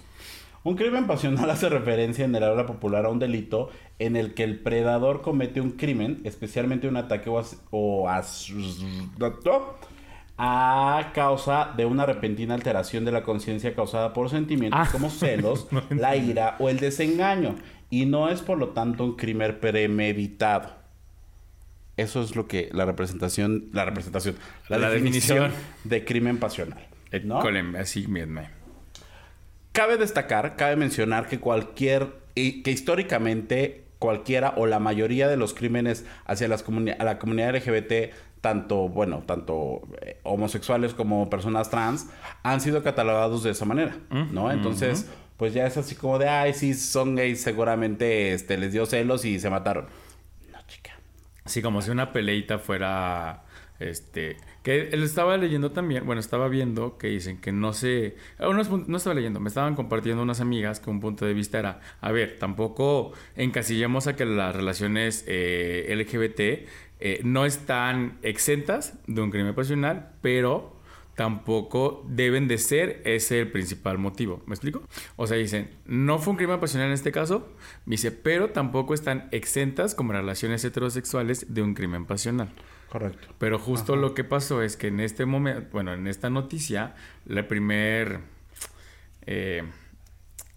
[0.64, 4.44] Un crimen pasional hace referencia en el habla popular a un delito en el que
[4.44, 8.08] el predador comete un crimen, especialmente un ataque o, o
[10.38, 14.90] a causa de una repentina alteración de la conciencia causada por sentimientos ah.
[14.92, 17.56] como celos, la ira o el desengaño.
[17.90, 20.76] Y no es por lo tanto un crimen premeditado.
[21.96, 24.36] Eso es lo que la representación, la representación,
[24.70, 25.52] la, definición,
[25.84, 26.86] de crimen pasional.
[27.24, 27.40] ¿no?
[29.72, 36.06] Cabe destacar, cabe mencionar que cualquier, que históricamente cualquiera o la mayoría de los crímenes
[36.26, 36.64] hacia las
[37.00, 38.14] a la comunidad LGBT
[38.48, 42.08] tanto, bueno, tanto eh, homosexuales como personas trans
[42.44, 43.98] han sido catalogados de esa manera,
[44.32, 44.50] ¿no?
[44.50, 45.06] Entonces,
[45.36, 49.26] pues ya es así como de, ay, sí, son gays, seguramente este, les dio celos
[49.26, 49.88] y se mataron.
[50.50, 50.98] No, chica.
[51.46, 53.44] Sí, como si una peleita fuera,
[53.80, 58.98] este, que él estaba leyendo también, bueno, estaba viendo que dicen que no se, no
[58.98, 62.40] estaba leyendo, me estaban compartiendo unas amigas que un punto de vista era, a ver,
[62.40, 69.54] tampoco encasillemos a que las relaciones eh, LGBT eh, no están exentas de un crimen
[69.54, 70.78] pasional, pero
[71.18, 74.44] tampoco deben de ser ese el principal motivo.
[74.46, 74.84] ¿Me explico?
[75.16, 77.52] O sea, dicen, no fue un crimen pasional en este caso,
[77.86, 82.54] dice, pero tampoco están exentas como relaciones heterosexuales de un crimen pasional.
[82.90, 83.28] Correcto.
[83.40, 86.94] Pero justo lo que pasó es que en este momento, bueno, en esta noticia,
[87.26, 88.20] la primer...
[89.26, 89.64] Eh,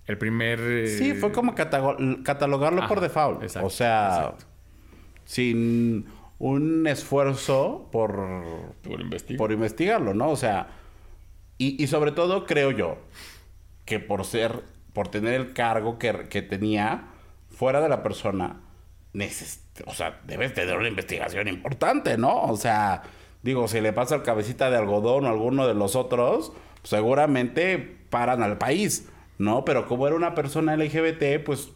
[0.07, 0.89] el primer...
[0.89, 3.57] sí, fue como catalogarlo por default.
[3.63, 4.35] o sea,
[5.25, 6.05] sin
[6.41, 8.75] un esfuerzo por,
[9.37, 10.31] por, investigarlo, ¿no?
[10.31, 10.69] O sea,
[11.59, 12.97] y, sobre todo creo yo
[13.85, 14.63] que por ser,
[14.95, 17.09] por tener el cargo que, tenía
[17.51, 18.57] fuera de la persona,
[19.85, 22.45] o sea, debes tener una investigación importante, ¿no?
[22.45, 23.03] O sea,
[23.43, 27.77] digo, si le pasa el cabecita de algodón o alguno de los otros, seguramente
[28.09, 29.67] paran al país, ¿no?
[29.67, 31.71] Pero como era una persona LGBT, pues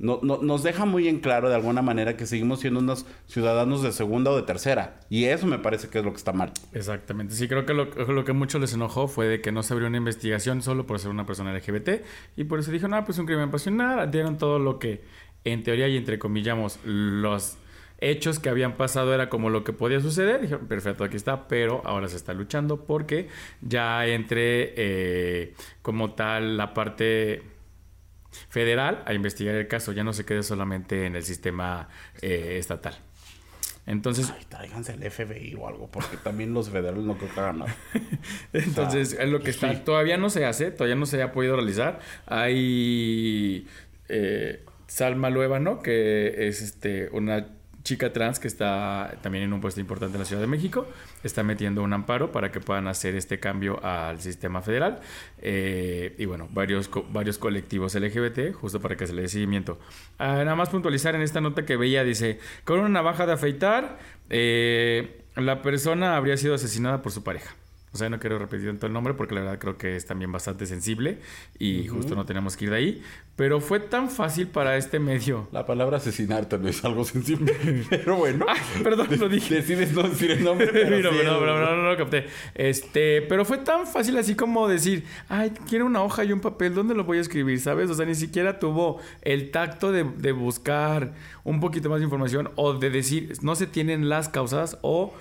[0.00, 3.92] no, nos deja muy en claro de alguna manera que seguimos siendo unos ciudadanos de
[3.92, 4.98] segunda o de tercera.
[5.10, 6.52] Y eso me parece que es lo que está mal.
[6.72, 7.34] Exactamente.
[7.34, 9.88] Sí, creo que lo, lo que mucho les enojó fue de que no se abrió
[9.88, 12.02] una investigación solo por ser una persona LGBT.
[12.36, 14.10] Y por eso dijo, no, pues un crimen pasional.
[14.10, 15.02] Dieron todo lo que,
[15.44, 17.58] en teoría y entre comillamos, los
[18.00, 20.40] hechos que habían pasado era como lo que podía suceder.
[20.40, 23.28] Dijeron, perfecto, aquí está, pero ahora se está luchando porque
[23.60, 27.42] ya entre eh, como tal la parte
[28.48, 31.88] federal a investigar el caso, ya no se quede solamente en el sistema
[32.22, 32.98] eh, estatal.
[33.86, 34.32] Entonces.
[34.36, 37.76] Ay, tráiganse el FBI o algo, porque también los federales no creo que hagan nada.
[38.52, 39.84] Entonces, es lo que está.
[39.84, 42.00] Todavía no se hace, todavía no se ha podido realizar.
[42.26, 43.66] Hay.
[44.08, 47.46] Eh, Salma Luébano, que es este, una
[47.82, 50.86] chica trans que está también en un puesto importante en la Ciudad de México,
[51.22, 55.00] está metiendo un amparo para que puedan hacer este cambio al sistema federal.
[55.38, 59.78] Eh, y bueno, varios, varios colectivos LGBT, justo para que se le dé seguimiento.
[60.18, 63.98] Ah, nada más puntualizar en esta nota que veía, dice, con una navaja de afeitar,
[64.28, 67.54] eh, la persona habría sido asesinada por su pareja.
[67.92, 70.30] O sea, no quiero repetir tanto el nombre porque la verdad creo que es también
[70.30, 71.18] bastante sensible
[71.58, 73.02] y justo no tenemos que ir de ahí.
[73.34, 75.48] Pero fue tan fácil para este medio.
[75.50, 77.56] La palabra asesinarte no es algo sensible.
[77.90, 78.46] pero bueno.
[78.84, 79.56] perdón, lo dije.
[79.56, 80.68] Decides no decir el nombre.
[80.72, 82.26] Pero no, no, no, no, lo capté.
[82.54, 86.74] Este, pero fue tan fácil así como decir, ay, quiero una hoja y un papel,
[86.74, 87.60] ¿dónde lo voy a escribir?
[87.60, 87.90] ¿Sabes?
[87.90, 92.50] O sea, ni siquiera tuvo el tacto de, de buscar un poquito más de información
[92.56, 95.14] o de decir, no se tienen las causas o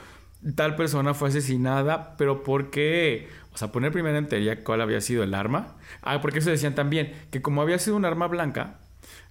[0.55, 3.27] tal persona fue asesinada, pero ¿por qué?
[3.53, 5.75] O sea, poner primero en teoría cuál había sido el arma.
[6.01, 8.79] Ah, porque eso decían también, que como había sido un arma blanca,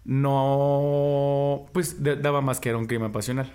[0.04, 3.50] no, pues daba más que era un crimen pasional.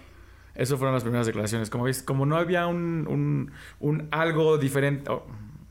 [0.56, 1.70] Eso fueron las primeras declaraciones.
[1.70, 5.10] Como ves, como no había un, un, algo diferente,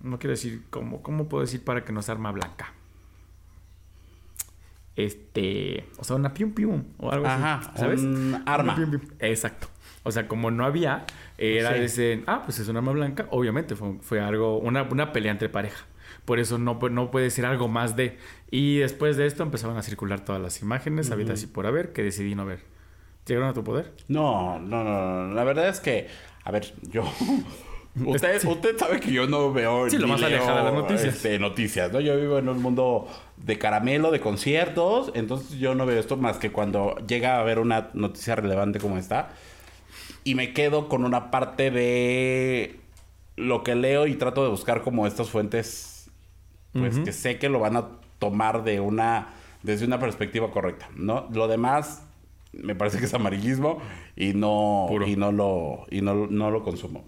[0.03, 2.75] no quiero decir, ¿cómo, ¿cómo puedo decir para que no sea arma blanca?
[4.97, 8.03] este, o sea, una pium pium o algo así, ¿sabes?
[8.03, 8.77] Un arma.
[9.21, 9.68] Exacto.
[10.05, 11.05] O sea, como no había,
[11.38, 15.33] era ese, ah, pues es un arma blanca, obviamente fue, fue algo, una, una pelea
[15.33, 15.87] entre pareja.
[16.25, 18.17] Por eso no, no puede ser algo más de.
[18.51, 22.03] Y después de esto empezaban a circular todas las imágenes, uh así por haber, que
[22.03, 22.61] decidí no ver.
[23.27, 23.93] ¿Llegaron a tu poder?
[24.09, 25.35] No, no, no.
[25.35, 26.09] La verdad es que,
[26.45, 27.05] a ver, yo.
[27.95, 29.91] Usted, usted sabe que yo no veo.
[29.91, 31.15] Sí, lo más alejado de las noticias.
[31.15, 32.01] Este, noticias, ¿no?
[32.01, 35.12] Yo vivo en un mundo de caramelo, de conciertos.
[35.15, 38.97] Entonces yo no veo esto más que cuando llega a haber una noticia relevante como
[38.97, 39.33] esta.
[40.24, 42.80] Y me quedo con una parte de
[43.37, 46.11] lo que leo y trato de buscar como estas fuentes
[46.72, 51.28] pues que sé que lo van a tomar de una, desde una perspectiva correcta, ¿no?
[51.32, 52.02] Lo demás
[52.52, 53.80] me parece que es amarillismo
[54.16, 57.04] y no, y no lo, y no, no lo consumo.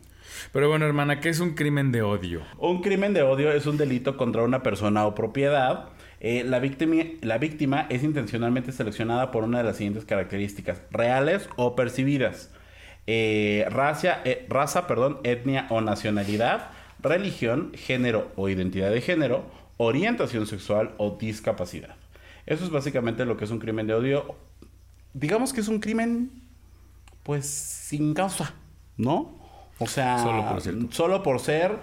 [0.53, 2.41] Pero bueno, hermana, ¿qué es un crimen de odio?
[2.59, 5.91] Un crimen de odio es un delito contra una persona o propiedad.
[6.21, 11.49] Eh, la, víctima, la víctima es intencionalmente seleccionada por una de las siguientes características, reales
[11.57, 12.51] o percibidas.
[13.07, 19.45] Eh, raza, eh, raza, perdón, etnia o nacionalidad, religión, género o identidad de género,
[19.77, 21.97] orientación sexual o discapacidad.
[22.47, 24.37] Eso es básicamente lo que es un crimen de odio.
[25.13, 26.31] Digamos que es un crimen,
[27.23, 28.55] pues, sin causa,
[28.97, 29.39] ¿no?
[29.79, 30.19] O sea,
[30.91, 31.79] solo por, ser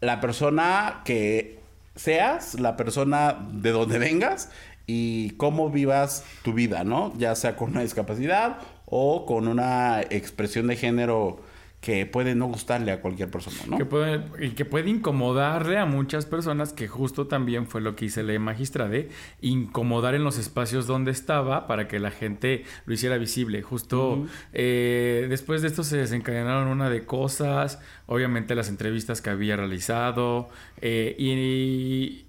[0.00, 1.60] la persona que
[1.94, 4.50] seas, la persona de donde vengas
[4.86, 7.12] y cómo vivas tu vida, ¿no?
[7.18, 8.58] Ya sea con una discapacidad
[8.90, 11.40] o con una expresión de género
[11.80, 13.78] que puede no gustarle a cualquier persona, ¿no?
[13.78, 18.06] Que puede, y que puede incomodarle a muchas personas, que justo también fue lo que
[18.06, 23.16] hice la magistrade, incomodar en los espacios donde estaba para que la gente lo hiciera
[23.16, 23.62] visible.
[23.62, 29.56] Justo eh, después de esto se desencadenaron una de cosas, obviamente las entrevistas que había
[29.56, 30.48] realizado,
[30.80, 32.24] eh, y,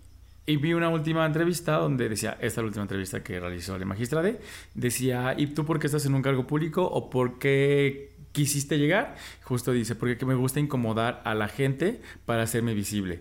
[0.50, 3.86] y vi una última entrevista donde decía, esta es la última entrevista que realizó la
[3.86, 4.40] magistrade,
[4.74, 9.16] decía, ¿y tú por qué estás en un cargo público o por qué quisiste llegar?
[9.44, 13.20] Justo dice, porque me gusta incomodar a la gente para hacerme visible.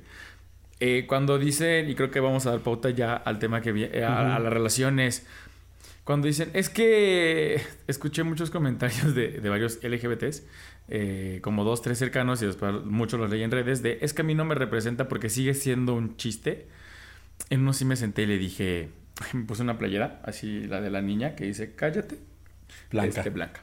[0.81, 4.05] Eh, cuando dicen, y creo que vamos a dar pauta ya al tema que viene,
[4.05, 5.27] a, las relaciones,
[6.05, 10.45] cuando dicen, es que escuché muchos comentarios de, varios LGBTs,
[10.89, 14.23] eh, como dos, tres cercanos, y después muchos los leí en redes, de, es que
[14.23, 16.69] a mí no me representa porque sigue siendo un chiste.
[17.51, 18.91] En uno sí me senté y le dije,
[19.33, 22.19] me puse una playera, así la de la niña, que dice, cállate.
[22.91, 23.21] Blanca.
[23.21, 23.63] Este, blanca.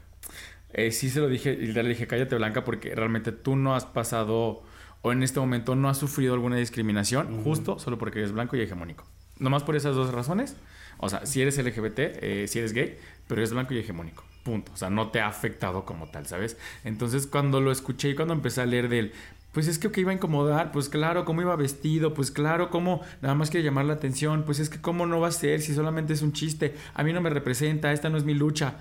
[0.73, 3.85] Eh, sí se lo dije, y le dije, cállate Blanca, porque realmente tú no has
[3.85, 4.63] pasado
[5.01, 8.61] o en este momento no has sufrido alguna discriminación, justo solo porque eres blanco y
[8.61, 9.05] hegemónico.
[9.37, 10.57] Nomás por esas dos razones.
[10.97, 14.23] O sea, si eres LGBT, eh, si eres gay, pero eres blanco y hegemónico.
[14.43, 14.71] Punto.
[14.73, 16.57] O sea, no te ha afectado como tal, ¿sabes?
[16.83, 19.11] Entonces, cuando lo escuché y cuando empecé a leer del,
[19.55, 23.01] pues es que que iba a incomodar, pues claro, cómo iba vestido, pues claro, cómo
[23.21, 25.73] nada más quiere llamar la atención, pues es que cómo no va a ser si
[25.73, 28.75] solamente es un chiste, a mí no me representa, esta no es mi lucha.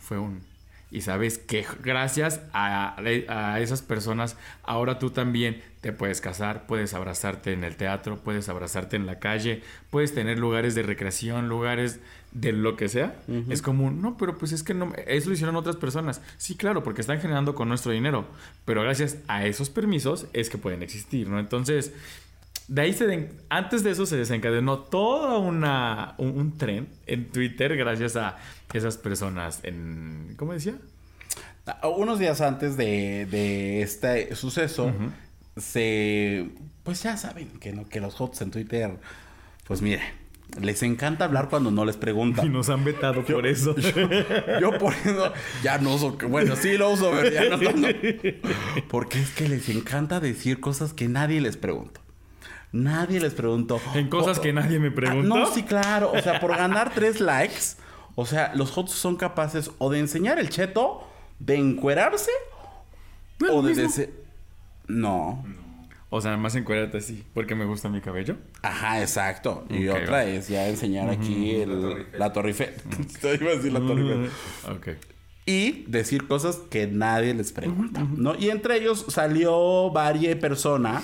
[0.00, 0.42] Fue un
[0.94, 2.96] y sabes que gracias a,
[3.58, 8.94] esas personas ahora tú también te puedes casar, puedes abrazarte en el teatro, puedes abrazarte
[8.94, 11.98] en la calle, puedes tener lugares de recreación, lugares
[12.34, 13.16] de lo que sea.
[13.48, 16.20] Es como, no, pero pues es que no, eso lo hicieron otras personas.
[16.36, 18.26] Sí, claro, porque están generando con nuestro dinero,
[18.64, 21.38] pero gracias a esos permisos es que pueden existir, ¿no?
[21.38, 21.94] Entonces,
[22.66, 28.16] de ahí se antes de eso se desencadenó todo una, un, tren en Twitter gracias
[28.16, 28.36] a
[28.72, 30.34] esas personas en...
[30.36, 30.74] ¿Cómo decía?
[31.66, 34.92] Ah, unos días antes de, este suceso,
[35.56, 36.50] se...
[36.82, 38.90] Pues ya saben que, no, que los hots en Twitter,
[39.66, 40.02] pues mire,
[40.60, 42.46] les encanta hablar cuando no les preguntan.
[42.46, 43.74] Y nos han vetado por eso.
[44.60, 46.16] Yo, por eso ya no uso.
[46.28, 47.88] Bueno, sí lo uso, pero ya no, no,
[48.88, 52.00] Porque es que les encanta decir cosas que nadie les pregunta.
[52.72, 53.80] Nadie les preguntó.
[53.94, 55.34] En cosas que nadie me preguntó.
[55.34, 56.10] Ah, no, sí, claro.
[56.12, 57.76] O sea, por ganar tres likes,
[58.16, 61.06] o sea, los Hots son capaces o de enseñar el cheto,
[61.38, 62.32] de encuerarse,
[63.48, 64.10] o de...
[64.86, 65.44] No.
[66.16, 68.36] O sea, más encuerarte así, porque me gusta mi cabello.
[68.62, 69.66] Ajá, exacto.
[69.68, 72.72] Y otra es ya enseñar aquí el, la torre Eiffel.
[73.20, 74.28] Te iba a decir la torre
[74.76, 74.90] Ok.
[75.44, 78.36] Y decir cosas que nadie les pregunta, ¿no?
[78.36, 81.02] Y entre ellos salió varias personas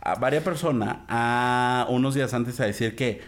[0.00, 3.22] a varias personas a unos días antes a decir que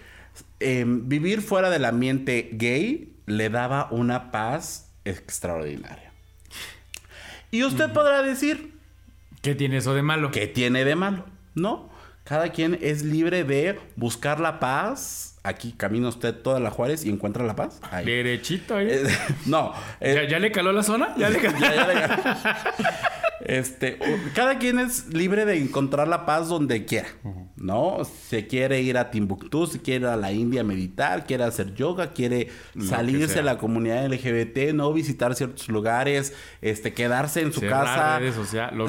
[0.61, 6.13] em, vivir fuera del ambiente gay le daba una paz extraordinaria.
[7.51, 8.76] Y usted podrá decir...
[9.47, 10.33] ¿Qué tiene eso de malo?
[10.33, 11.25] ¿Qué tiene de malo?
[11.55, 11.89] ¿No?
[12.25, 15.39] Cada quien es libre de buscar la paz.
[15.45, 17.81] Aquí camina usted toda la Juárez y encuentra la paz.
[18.05, 18.89] Derechito ahí.
[19.47, 19.73] no.
[20.01, 21.15] ¿Ya, le caló la zona?
[21.17, 21.59] ¿Ya le caló?
[23.41, 23.99] Este,
[24.35, 27.09] cada quien es libre de encontrar la paz donde quiera,
[27.57, 27.99] ¿no?
[28.05, 31.75] Se quiere ir a Timbuktu, se quiere ir a la India a meditar, quiere hacer
[31.75, 32.49] yoga, quiere
[32.81, 38.37] salirse de la comunidad LGBT, no visitar ciertos lugares, este, quedarse en su casa, redes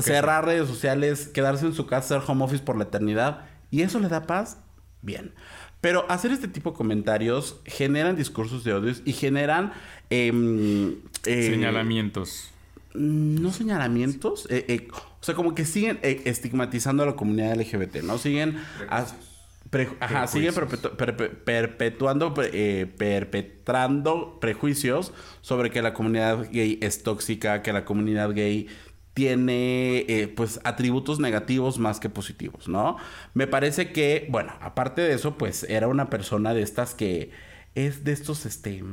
[0.03, 3.45] cerrar redes sociales, quedarse en su casa, hacer home office por la eternidad.
[3.69, 4.59] ¿Y eso le da paz?
[5.01, 5.33] Bien.
[5.81, 9.73] Pero hacer este tipo de comentarios generan discursos de odios y generan...
[10.09, 12.51] Em, eh, Señalamientos
[12.97, 18.03] no señalamientos, eh, eh, o sea, como que siguen eh, estigmatizando a la comunidad LGBT,
[18.03, 18.17] ¿no?
[18.17, 18.57] Siguen...
[18.89, 28.33] ajá, siguen perpetuando, perpetrando prejuicios sobre que la comunidad gay es tóxica, que la comunidad
[28.33, 28.67] gay
[29.13, 32.97] tiene pues atributos negativos más que positivos, ¿no?
[33.33, 37.31] Me parece que, bueno, aparte de eso, pues era una persona de estas que
[37.77, 38.83] es de estos, este,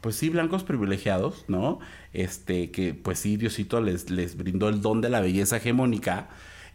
[0.00, 1.78] pues sí, blancos privilegiados, ¿no?
[2.14, 6.30] Este, que pues sí, Diosito les, les brindó el don de la belleza hegemónica,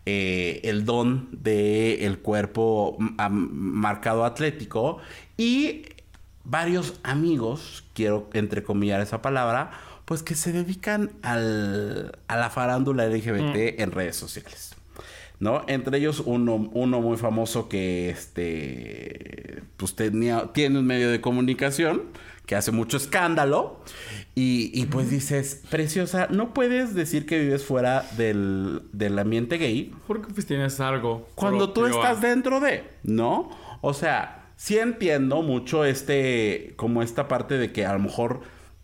[0.05, 4.99] eh, el don del el cuerpo marcado atlético
[5.37, 5.87] y
[6.43, 9.71] varios amigos, quiero entrecomillar esa palabra,
[10.05, 13.81] pues que se dedican al, a la farándula LGBT mm.
[13.81, 14.74] en redes sociales.
[15.39, 15.63] ¿No?
[15.67, 22.03] Entre ellos uno, uno muy famoso que este, pues tenía, tiene un medio de comunicación
[22.45, 23.79] que hace mucho escándalo
[24.35, 29.93] y, pues dices, preciosa, no puedes decir que vives fuera del, del ambiente gay.
[30.07, 31.27] Porque pues tienes algo.
[31.35, 33.49] Cuando tú estás dentro de, ¿no?
[33.81, 38.41] O sea, sí entiendo mucho este, como esta parte de que a lo mejor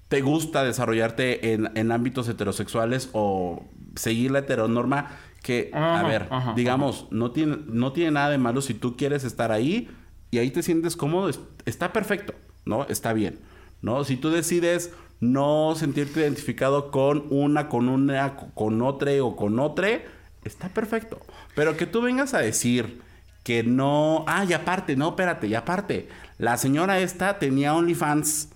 [0.07, 7.07] te gusta desarrollarte en, en ámbitos heterosexuales o seguir la heteronorma que, a ver, digamos,
[7.11, 9.89] No, tiene, no tiene nada de malo si tú quieres estar ahí
[10.29, 11.29] y ahí te sientes cómodo,
[11.65, 12.33] está perfecto,
[12.65, 12.85] ¿no?
[12.87, 13.39] Está bien,
[13.81, 14.03] ¿no?
[14.03, 20.01] Si tú decides no sentirte identificado con una, con una, con otra o con otra,
[20.43, 21.19] está perfecto.
[21.55, 23.01] Pero que tú vengas a decir
[23.43, 28.50] que no, ah, y aparte, no, espérate, y aparte, la señora esta tenía OnlyFans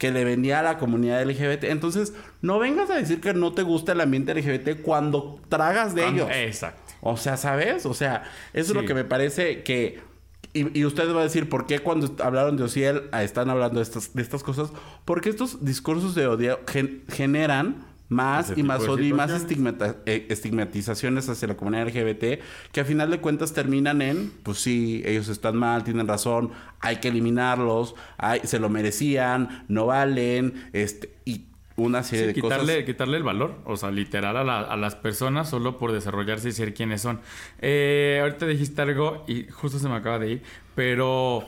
[0.00, 1.64] que le vendía a la comunidad LGBT.
[1.64, 6.08] Entonces, no vengas a decir que no te gusta el ambiente LGBT cuando tragas de
[6.08, 6.26] ellos.
[6.32, 6.94] Exacto.
[7.02, 7.84] O sea, ¿sabes?
[7.84, 8.22] O sea,
[8.54, 10.00] eso es lo que me parece que...
[10.54, 13.78] Y, y, usted va a decir, ¿por qué cuando hablaron de Ociel ah, están hablando
[13.78, 14.72] de estas, de estas cosas?
[15.04, 16.60] Porque estos discursos de odio
[17.08, 19.46] generan más y más odio y más
[20.04, 22.42] eh, estigmatizaciones hacia la comunidad LGBT
[22.72, 26.96] que a final de cuentas terminan en, pues sí, ellos están mal, tienen razón, hay
[26.96, 31.46] que eliminarlos, hay, se lo merecían, no valen, este, y
[31.76, 32.84] una serie de quitarle, cosas.
[32.84, 37.00] Quitarle el valor, o sea, literal a, las personas solo por desarrollarse y ser quienes
[37.00, 37.20] son.
[37.60, 40.42] Eh, ahorita dijiste algo y justo se me acaba de ir,
[40.74, 41.44] pero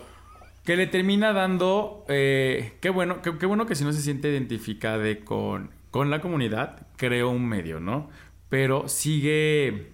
[0.65, 4.31] que le termina dando, eh, qué bueno, qué, qué bueno que si no se siente
[4.31, 8.09] identificada con con la comunidad creó un medio, ¿no?
[8.49, 9.93] Pero sigue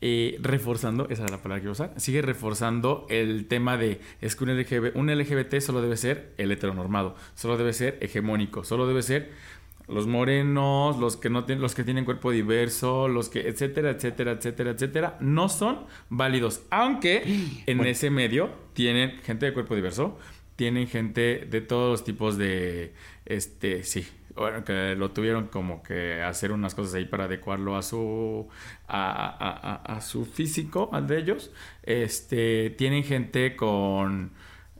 [0.00, 4.00] eh, reforzando, esa es la palabra que iba a usar, sigue reforzando el tema de
[4.20, 8.64] es que un LGBT, un LGBT solo debe ser el heteronormado, solo debe ser hegemónico,
[8.64, 9.30] solo debe ser
[9.86, 14.32] los morenos, los que no tienen, los que tienen cuerpo diverso, los que, etcétera, etcétera,
[14.32, 16.62] etcétera, etcétera, no son válidos.
[16.70, 17.22] Aunque
[17.66, 20.18] en ese medio tienen gente de cuerpo diverso,
[20.56, 22.94] tienen gente de todos los tipos de,
[23.26, 27.82] este, sí, bueno, que lo tuvieron como que hacer unas cosas ahí para adecuarlo a
[27.82, 28.48] su
[28.88, 31.50] a, su físico, al de ellos.
[31.82, 34.32] Este, tienen gente con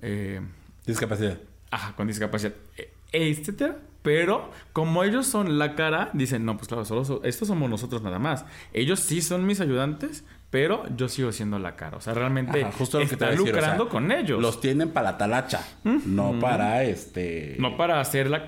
[0.03, 0.41] eh,
[0.87, 1.39] discapacidad.
[1.71, 3.77] Ajá, con discapacidad, e, etcétera.
[4.03, 8.19] Pero como ellos son la cara, dicen, no, pues claro, solo estos somos nosotros nada
[8.19, 8.45] más.
[8.75, 11.97] Ellos sí son mis ayudantes, pero yo sigo siendo la cara.
[11.97, 14.43] O sea, realmente justo lo está lucrando con ellos.
[14.43, 17.57] Los tienen para la talacha, no para este...
[17.59, 18.47] No para hacer la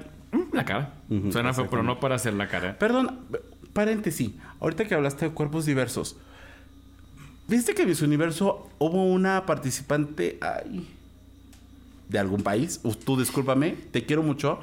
[0.57, 0.95] la cara.
[1.31, 2.79] Suena feo, pero no para hacer la cara.
[2.79, 3.21] Perdón,
[3.73, 4.33] paréntesis.
[4.61, 6.16] Ahorita que hablaste de cuerpos diversos.
[7.49, 10.40] ¿Viste que en su universo hubo una participante
[12.09, 12.81] de algún país?
[13.05, 14.59] tú discúlpame, te quiero mucho.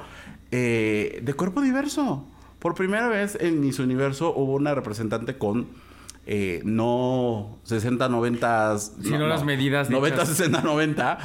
[0.50, 2.26] Eh, de cuerpo diverso.
[2.58, 5.66] Por primera vez en Miss Universo hubo una representante con
[6.26, 8.78] eh, no 60, 90.
[8.78, 9.90] Sino no, las medidas.
[9.90, 11.18] 90, 60, 90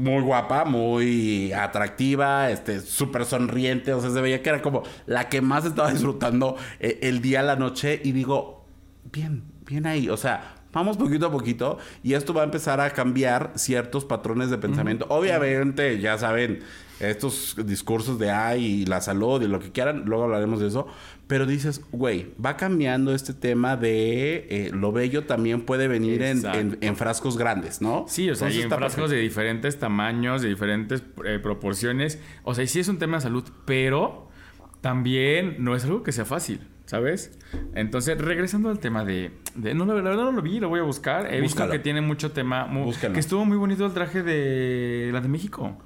[0.00, 5.28] muy guapa, muy atractiva, este, súper sonriente, o sea, se veía que era como la
[5.28, 8.64] que más estaba disfrutando eh, el día, la noche, y digo,
[9.12, 12.90] bien, bien ahí, o sea, vamos poquito a poquito, y esto va a empezar a
[12.90, 15.06] cambiar ciertos patrones de pensamiento.
[15.08, 16.60] Obviamente, ya saben,
[17.00, 20.86] estos discursos de ay y la salud y lo que quieran, luego hablaremos de eso,
[21.26, 26.96] pero dices, güey, va cambiando este tema de eh, lo bello también puede venir en,
[26.96, 28.04] frascos grandes, ¿no?
[28.08, 32.18] Sí, o sea, en frascos de diferentes tamaños, de diferentes eh, proporciones.
[32.42, 34.28] O sea, sí es un tema de salud, pero
[34.80, 36.60] también no es algo que sea fácil.
[36.90, 37.30] ¿Sabes?
[37.76, 39.30] Entonces, regresando al tema de...
[39.54, 41.32] no, la verdad no lo vi, lo voy a buscar.
[41.32, 42.68] He visto que tiene mucho tema...
[43.00, 45.78] que estuvo muy bonito el traje de la de México.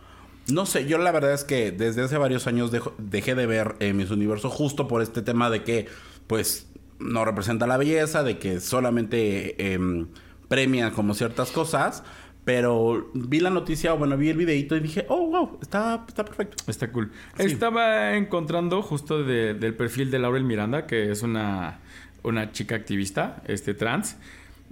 [0.49, 3.93] No sé, yo la verdad es que desde hace varios años dejé de ver eh,
[3.93, 5.89] Miss Universo justo por este tema de que,
[6.27, 10.07] pues, no representa la belleza, de que solamente em,
[10.49, 12.03] premian como ciertas cosas.
[12.45, 16.25] Pero vi la noticia, o bueno, vi el videito y dije, oh, wow, está, está
[16.25, 16.63] perfecto.
[16.67, 17.11] Está cool.
[17.39, 21.79] Estaba encontrando justo del perfil de Laurel Miranda, que es una,
[22.23, 24.19] una chica activista, este trans,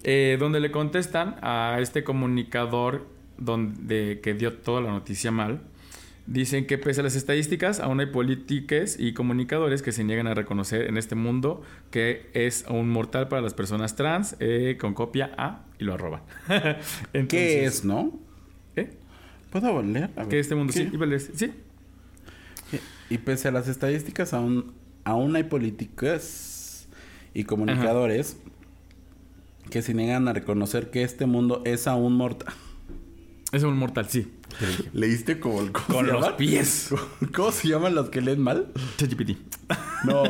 [0.04, 3.06] eh, donde le contestan a este comunicador
[3.38, 5.60] donde, que dio toda la noticia mal
[6.26, 10.34] Dicen que pese a las estadísticas, aún hay políticos y comunicadores que se niegan a
[10.34, 15.32] reconocer en este mundo que es un mortal para las personas trans eh, con copia
[15.36, 16.22] A y lo arroban.
[17.28, 18.12] ¿Qué es, no?
[18.76, 18.90] ¿Eh?
[19.50, 20.10] ¿Puedo leer?
[20.28, 20.88] Que este mundo sí.
[21.34, 21.52] sí.
[23.10, 24.72] Y pese a las estadísticas, aún,
[25.04, 26.86] aún hay políticos
[27.34, 28.38] y comunicadores
[29.70, 32.54] que se niegan a reconocer que este mundo es aún mortal.
[33.52, 34.32] Es un mortal, sí.
[34.94, 36.88] Leíste como el Con los pies.
[37.34, 38.72] ¿Cómo se llaman las que leen mal?
[38.96, 39.36] ChatGPT.
[40.04, 40.24] No.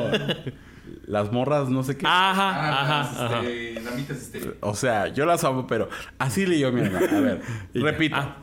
[1.06, 2.04] Las morras, no sé qué.
[2.04, 3.42] Ajá, ah, ajá.
[3.44, 4.56] Este, este.
[4.60, 7.16] O sea, yo las amo, pero así leyó mi hermana.
[7.16, 7.42] A ver,
[7.74, 8.16] repito.
[8.16, 8.38] Ah.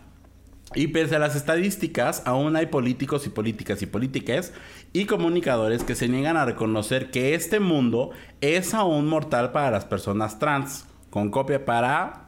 [0.75, 4.53] Y pese a las estadísticas, aún hay políticos y políticas y políticas
[4.93, 9.83] y comunicadores que se niegan a reconocer que este mundo es aún mortal para las
[9.83, 10.85] personas trans.
[11.09, 12.27] Con copia para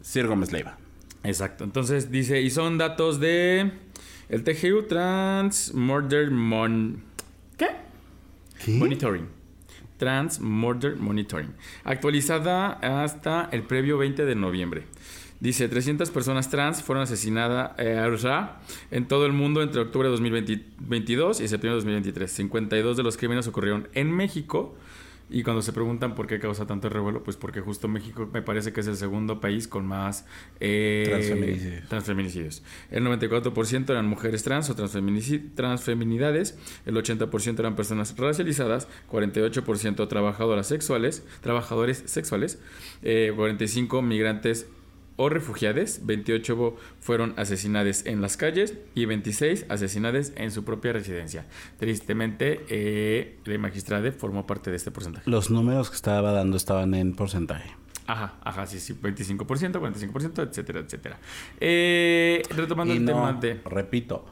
[0.00, 0.81] Sir Gómez Leiva.
[1.24, 1.64] Exacto.
[1.64, 3.72] Entonces dice, y son datos de
[4.28, 7.02] el TGU Trans Murder Mon...
[7.56, 7.68] ¿Qué?
[8.72, 9.28] Monitoring.
[9.98, 11.54] Trans Murder Monitoring.
[11.84, 14.84] Actualizada hasta el previo 20 de noviembre.
[15.42, 18.00] Dice, 300 personas trans fueron asesinadas eh,
[18.92, 22.30] en todo el mundo entre octubre de 2022 y septiembre de 2023.
[22.30, 24.76] 52 de los crímenes ocurrieron en México
[25.32, 28.74] y cuando se preguntan por qué causa tanto revuelo, pues porque justo México me parece
[28.74, 30.26] que es el segundo país con más
[30.60, 32.62] eh, transfeminicidios.
[32.90, 41.24] El 94% eran mujeres trans o transfeminidades, el 80% eran personas racializadas, 48% trabajadoras sexuales,
[41.40, 42.58] trabajadores sexuales,
[43.00, 44.66] 45 eh, migrantes
[45.22, 51.46] o refugiados, 28 fueron asesinadas en las calles y 26 asesinadas en su propia residencia.
[51.78, 55.30] Tristemente, eh, la magistrada formó parte de este porcentaje.
[55.30, 57.70] Los números que estaba dando estaban en porcentaje.
[58.08, 61.18] Ajá, ajá, sí, sí, 25%, 45%, etcétera, etcétera.
[61.60, 63.60] Eh, retomando el tema de...
[63.64, 64.24] Repito,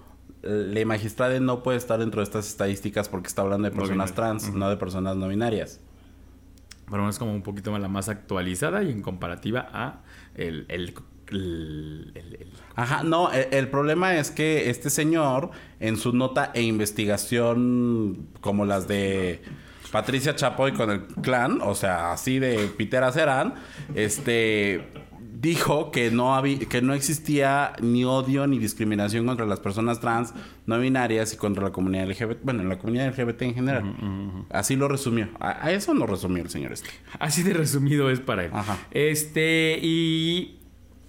[0.42, 4.52] la magistrada no puede estar dentro de estas estadísticas porque está hablando de personas trans,
[4.52, 5.80] no de personas no binarias.
[6.90, 10.00] Bueno, es como un poquito más la más actualizada y en comparativa a
[10.40, 10.94] el, el,
[12.74, 18.64] Ajá, no, el, el, problema es que este señor en su nota e investigación como
[18.64, 19.40] las de
[19.92, 23.54] Patricia Chapoy con el clan, o sea, así de piteras eran,
[23.94, 24.88] este
[25.32, 30.34] dijo que no había, que no existía ni odio ni discriminación contra las personas trans,
[30.66, 33.94] no binarias y contra la comunidad LGBT, bueno, la comunidad LGBT en general.
[34.50, 35.28] Así lo resumió.
[35.38, 36.90] A, eso lo resumió el señor este.
[37.18, 38.50] Así de resumido es para él.
[38.52, 38.78] Ajá.
[38.90, 40.60] Este, y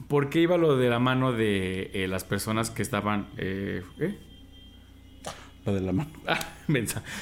[0.07, 4.17] ¿por qué iba lo de la mano de eh, las personas que estaban eh, ¿eh?
[5.65, 6.09] Lo de la mano.
[6.27, 6.39] Ah,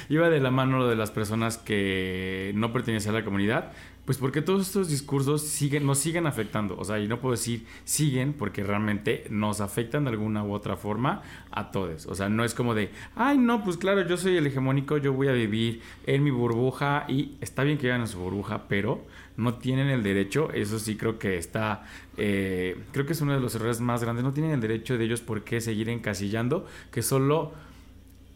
[0.10, 3.72] Iba de la mano lo de las personas que no pertenecían a la comunidad.
[4.06, 6.76] Pues porque todos estos discursos siguen, nos siguen afectando.
[6.78, 10.78] O sea, y no puedo decir siguen porque realmente nos afectan de alguna u otra
[10.78, 11.22] forma
[11.52, 12.08] a todos.
[12.08, 15.14] O sea, no es como de, ay, no, pues claro, yo soy el hegemónico, yo
[15.14, 19.06] voy a vivir en mi burbuja y está bien que vivan en su burbuja, pero
[19.38, 21.84] no tienen el derecho, eso sí creo que está,
[22.18, 25.06] eh, creo que es uno de los errores más grandes, no tienen el derecho de
[25.06, 27.54] ellos por qué seguir encasillando, que solo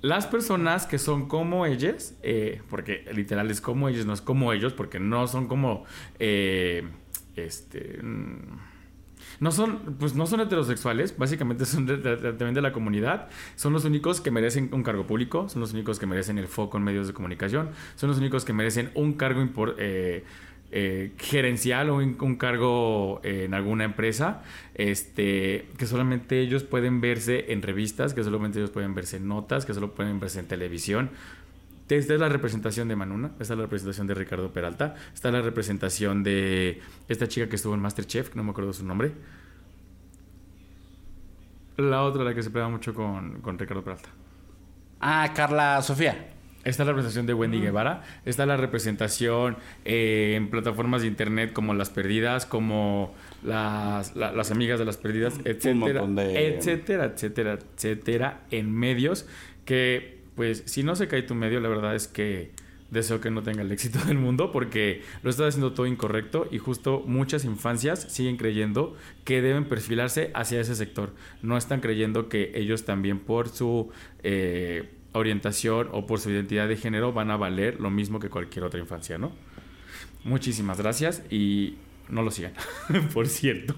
[0.03, 4.51] las personas que son como ellas, eh, porque literal es como ellos, no es como
[4.51, 5.85] ellos, porque no son como,
[6.19, 6.85] eh,
[7.37, 8.59] este, mm,
[9.39, 14.19] no son, pues no son heterosexuales, básicamente son también de, la comunidad, son los únicos
[14.19, 17.13] que merecen un cargo público, son los únicos que merecen el foco en medios de
[17.13, 19.83] comunicación, son los únicos que merecen un cargo importante.
[19.85, 20.23] Eh,
[21.17, 24.41] gerencial o un, cargo eh, en alguna empresa,
[24.73, 29.65] este, que solamente ellos pueden verse en revistas, que solamente ellos pueden verse en notas,
[29.65, 31.11] que solo pueden verse en televisión.
[31.89, 35.33] Esta es la representación de Manuna, esta es la representación de Ricardo Peralta, esta es
[35.33, 39.11] la representación de esta chica que estuvo en Masterchef, que no me acuerdo su nombre.
[41.77, 44.09] La otra, la que se pega mucho con, con Ricardo Peralta.
[45.01, 46.33] Ah, Carla Sofía.
[46.63, 51.73] Está la representación de Wendy Guevara, está la representación eh, en plataformas de internet como
[51.73, 59.27] Las Perdidas, como las, las Amigas de las Perdidas, etcétera, etcétera, etcétera, etcétera, en medios
[59.65, 62.51] que, pues, si no se cae tu medio, la verdad es que
[62.93, 66.59] deseo que no tenga el éxito del mundo porque lo está haciendo todo incorrecto y
[66.59, 68.95] justo muchas infancias siguen creyendo
[69.25, 71.13] que deben perfilarse hacia ese sector.
[71.41, 73.89] No están creyendo que ellos también por su
[74.21, 78.65] eh, orientación o por su identidad de género van a valer lo mismo que cualquier
[78.65, 79.31] otra infancia, ¿no?
[80.23, 81.75] Muchísimas gracias y
[82.09, 82.53] no lo sigan,
[83.13, 83.75] por cierto.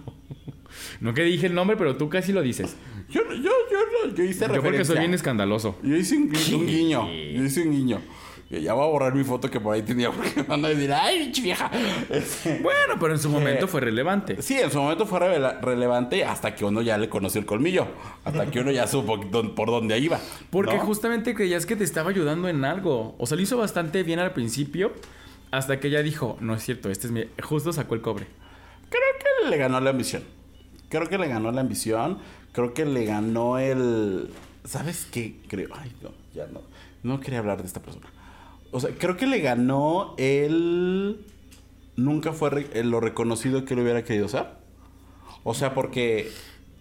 [1.00, 2.76] No que dije el nombre, pero tú casi lo dices.
[3.10, 5.78] Yo, yo, yo, yo hice Yo porque soy bien escandaloso.
[5.84, 7.08] Yo hice un, un guiño.
[7.08, 8.02] Yo hice un guiño.
[8.50, 10.94] Ya voy a borrar mi foto que por ahí tenía porque me van a decir,
[10.94, 11.70] ¡ay, vieja!
[12.10, 14.42] Este, bueno, pero en su momento fue relevante.
[14.42, 17.88] Sí, en su momento fue relevante hasta que uno ya le conoció el colmillo.
[18.24, 19.20] Hasta que uno ya supo
[19.56, 20.20] por dónde iba.
[20.52, 23.16] Porque justamente creías que te estaba ayudando en algo.
[23.18, 24.94] O sea, lo hizo bastante bien al principio.
[25.52, 27.24] Hasta que ella dijo, no es cierto, este es mi...
[27.42, 28.28] Justo sacó el cobre.
[28.90, 29.02] Creo
[29.44, 30.24] que le ganó la ambición.
[30.90, 32.20] Creo que le ganó la ambición.
[32.52, 34.30] Creo que le ganó el...
[34.66, 35.38] ¿Sabes qué?
[35.48, 35.70] Creo...
[35.74, 36.62] Ay, no, ya no.
[37.04, 38.08] No quería hablar de esta persona.
[38.76, 41.26] O sea, creo que le ganó el...
[41.96, 44.48] Nunca fue lo reconocido que le hubiera querido ser.
[45.46, 46.30] O sea, porque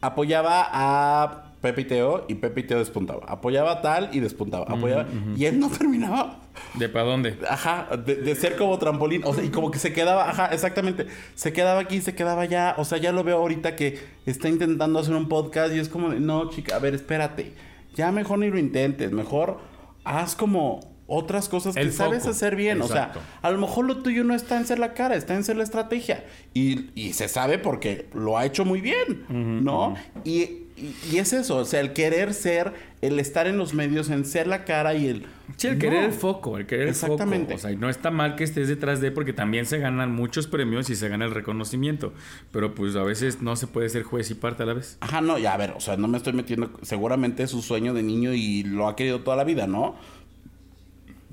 [0.01, 3.25] apoyaba a Pepe y Teo y Pepe y Teo despuntaba.
[3.29, 4.65] Apoyaba tal y despuntaba.
[4.69, 5.07] Apoyaba...
[5.37, 6.41] Y él no terminaba.
[6.75, 7.39] ¿De para dónde?
[7.49, 9.23] Ajá, de, ser como trampolín.
[9.25, 11.07] O sea, y como que se quedaba, ajá, exactamente.
[11.37, 12.75] Se quedaba aquí, se quedaba allá.
[12.77, 16.09] O sea, ya lo veo ahorita que está intentando hacer un podcast y es como,
[16.09, 17.53] no, chica, a ver, espérate.
[17.95, 19.13] Ya mejor ni lo intentes.
[19.13, 19.59] Mejor
[20.03, 22.81] haz como otras cosas que sabes hacer bien.
[22.83, 25.45] O sea, a lo mejor lo tuyo no está en ser la cara, está en
[25.45, 26.25] ser la estrategia.
[26.55, 29.25] Y, y se sabe porque lo ha hecho muy bien,
[29.65, 29.95] ¿no?
[30.25, 34.25] y, y, es eso, o sea, el querer ser, el estar en los medios, en
[34.25, 35.27] ser la cara y el...
[35.57, 37.53] Sí, el querer el foco, el querer Exactamente.
[37.55, 37.69] el foco.
[37.69, 40.91] O sea, no está mal que estés detrás de, porque también se ganan muchos premios
[40.91, 42.13] y se gana el reconocimiento.
[42.51, 44.99] Pero pues a veces no se puede ser juez y parte a la vez.
[45.01, 47.95] Ajá, no, ya a ver, o sea, no me estoy metiendo, seguramente es su sueño
[47.95, 49.95] de niño y lo ha querido toda la vida, ¿no?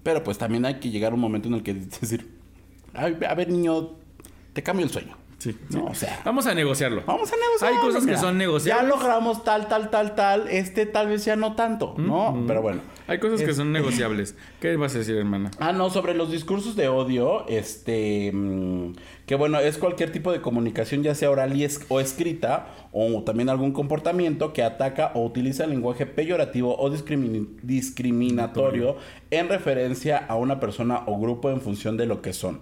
[0.03, 2.29] Pero pues también hay que llegar a un momento en el que decir,
[2.93, 3.91] a ver niño,
[4.53, 5.20] te cambio el sueño.
[5.41, 7.01] Sí, no, o sea, vamos a negociarlo.
[7.07, 7.79] Vamos a negociarlo.
[7.79, 8.83] Hay cosas que son negociables.
[8.83, 10.47] Ya logramos tal, tal, tal, tal.
[10.49, 12.43] Este tal vez ya no tanto, ¿no?
[12.45, 12.81] Pero bueno.
[13.07, 14.35] Hay cosas que son negociables.
[14.59, 15.49] ¿Qué vas a decir, hermana?
[15.57, 18.93] Ah, no, sobre los discursos de odio, este, mm,
[19.25, 21.53] que bueno, es cualquier tipo de comunicación, ya sea oral
[21.89, 28.97] o escrita, o también algún comportamiento que ataca o utiliza el lenguaje peyorativo o discriminatorio
[29.31, 32.61] en referencia a una persona o grupo en función de lo que son.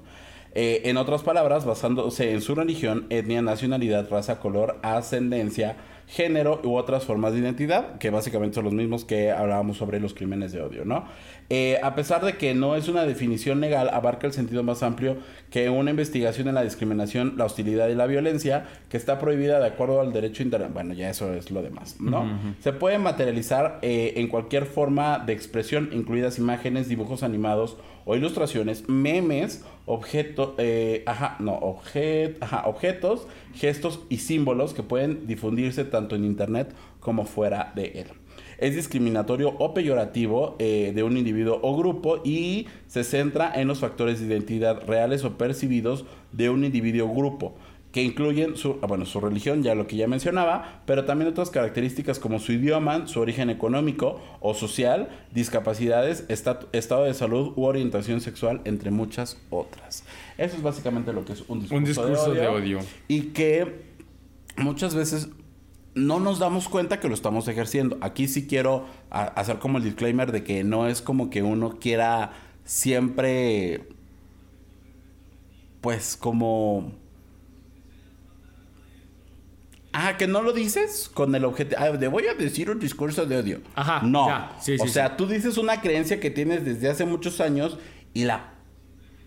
[0.56, 5.78] Eh, en otras palabras, basándose en su religión, etnia, nacionalidad, raza, color, ascendencia,
[6.10, 10.16] género u otras formas de identidad, que básicamente son los mismos que hablábamos sobre los
[10.16, 11.06] crímenes de odio, ¿no?
[11.52, 15.18] Eh, a pesar de que no es una definición legal, abarca el sentido más amplio
[15.52, 19.68] que una investigación en la discriminación, la hostilidad y la violencia, que está prohibida de
[19.68, 20.74] acuerdo al derecho internacional.
[20.74, 22.28] Bueno, ya eso es lo demás, ¿no?
[22.60, 28.90] Se puede materializar eh, en cualquier forma de expresión, incluidas imágenes, dibujos animados o ilustraciones,
[28.90, 36.76] memes, objetos, eh, ajá, no, objetos, gestos y símbolos que pueden difundirse tanto en Internet
[37.00, 38.08] como fuera de él.
[38.60, 43.80] Es discriminatorio o peyorativo eh, de un individuo o grupo y se centra en los
[43.80, 47.56] factores de identidad reales o percibidos de un individuo o grupo
[47.92, 51.50] que incluyen su, ah, bueno, su religión, ya lo que ya mencionaba, pero también otras
[51.50, 58.22] características como su idioma, su origen económico o social, discapacidades, estado de salud u orientación
[58.22, 60.04] sexual, entre muchas otras.
[60.38, 63.86] Eso es básicamente lo que es un discurso, de, odio, Y que
[64.58, 65.30] muchas veces
[65.96, 67.98] no nos damos cuenta que lo estamos ejerciendo.
[68.02, 72.34] Aquí sí quiero hacer como el disclaimer de que no es como que uno quiera
[72.66, 73.88] siempre,
[75.82, 76.94] pues como
[80.02, 81.82] Ah, que no lo dices con el objetivo.
[81.82, 83.62] Ah, voy a decir un discurso de odio.
[83.76, 84.02] Ajá.
[84.02, 84.28] No.
[84.80, 87.78] o sea, tú dices una creencia que tienes desde hace muchos años
[88.14, 88.54] y la,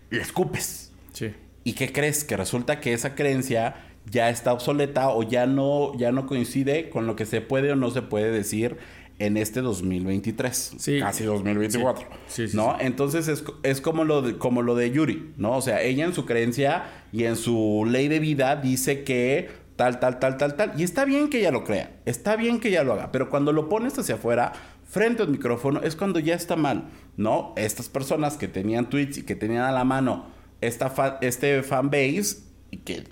[0.09, 0.91] la escupes.
[1.11, 1.31] Sí.
[1.63, 2.23] ¿Y qué crees?
[2.23, 3.75] Que resulta que esa creencia
[4.09, 7.75] ya está obsoleta o ya no, ya no coincide con lo que se puede o
[7.75, 8.77] no se puede decir
[9.19, 10.73] en este 2023.
[10.79, 10.99] Sí.
[10.99, 12.07] Casi 2024.
[12.25, 12.47] Sí.
[12.47, 12.77] sí ¿No?
[12.79, 15.55] Entonces es, es, como, lo de, como lo de Yuri, ¿no?
[15.55, 19.99] O sea, ella en su creencia y en su ley de vida dice que tal,
[19.99, 20.79] tal, tal, tal, tal.
[20.79, 23.51] Y está bien que ella lo crea, está bien que ella lo haga, pero cuando
[23.51, 24.53] lo pones hacia afuera,
[24.87, 27.53] frente al micrófono, es cuando ya está mal, ¿no?
[27.55, 30.25] Estas personas que tenían tweets y que tenían a la mano
[30.61, 32.37] esta este fanbase
[32.71, 33.03] y que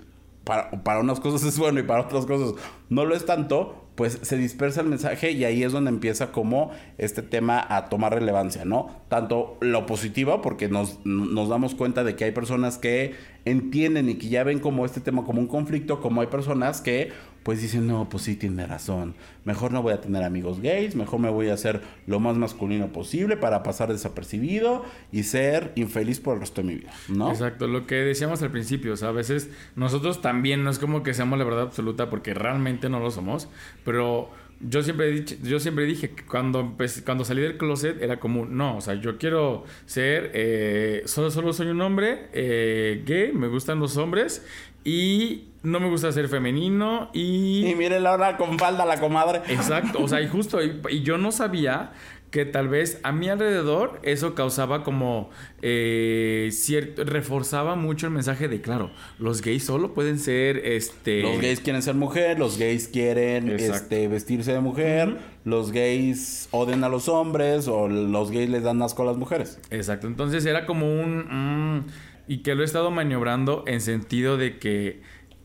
[0.44, 2.54] para, para unas cosas es bueno y para otras cosas
[2.88, 6.70] no lo es tanto, pues se dispersa el mensaje y ahí es donde empieza como
[6.98, 9.02] este tema a tomar relevancia, ¿no?
[9.08, 14.14] Tanto lo positivo, porque nos, nos, damos cuenta de que hay personas que entienden y
[14.14, 17.10] que ya ven como este tema como un conflicto, como hay personas que
[17.42, 19.14] pues dicen, no, pues sí tiene razón.
[19.44, 22.92] Mejor no voy a tener amigos gays, mejor me voy a hacer lo más masculino
[22.92, 27.30] posible para pasar desapercibido y ser infeliz por el resto de mi vida, ¿no?
[27.30, 31.02] Exacto, lo que decíamos al principio, o sea, a veces nosotros también no es como
[31.02, 33.48] que seamos la verdad absoluta porque realmente no lo somos,
[33.84, 34.30] pero
[34.68, 38.76] yo siempre, dicho, yo siempre dije que cuando, cuando salí del closet era como, no,
[38.76, 43.80] o sea, yo quiero ser, eh, solo, solo soy un hombre eh, gay, me gustan
[43.80, 44.44] los hombres
[44.84, 47.66] y no me gusta ser femenino y...
[47.66, 49.42] Y mire la hora con falda la comadre.
[49.48, 51.92] Exacto, o sea, y justo, y yo no sabía
[52.32, 55.30] que tal vez a mi alrededor eso causaba como
[55.60, 61.40] eh, cierto, reforzaba mucho el mensaje de claro, los gays solo pueden ser este los
[61.40, 66.88] gays quieren ser mujer, los gays quieren este vestirse de mujer, los gays odian a
[66.88, 69.60] los hombres o los gays les dan asco a las mujeres.
[69.70, 71.86] Exacto, entonces era como un mm,
[72.28, 75.02] y que lo he estado maniobrando en sentido de que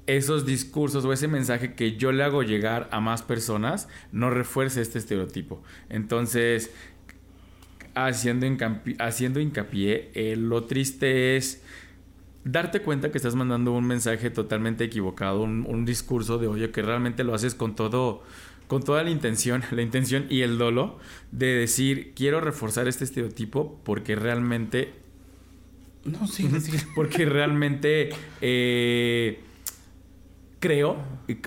[0.08, 4.82] esos discursos o ese mensaje que yo le hago llegar a más personas no refuerce
[4.82, 5.62] este estereotipo.
[5.90, 6.72] Entonces,
[7.94, 11.62] haciendo, hincapié, haciendo hincapié eh, lo triste es
[12.44, 17.24] darte cuenta que estás mandando un mensaje totalmente equivocado, un, discurso de odio que realmente
[17.24, 18.24] lo haces con todo
[18.68, 21.00] con toda la intención, la intención y el dolo
[21.32, 24.94] de decir, quiero reforzar este estereotipo porque realmente...
[26.04, 26.72] No, sí, sí.
[26.96, 28.10] Porque realmente
[28.42, 29.40] eh,
[30.60, 30.98] creo,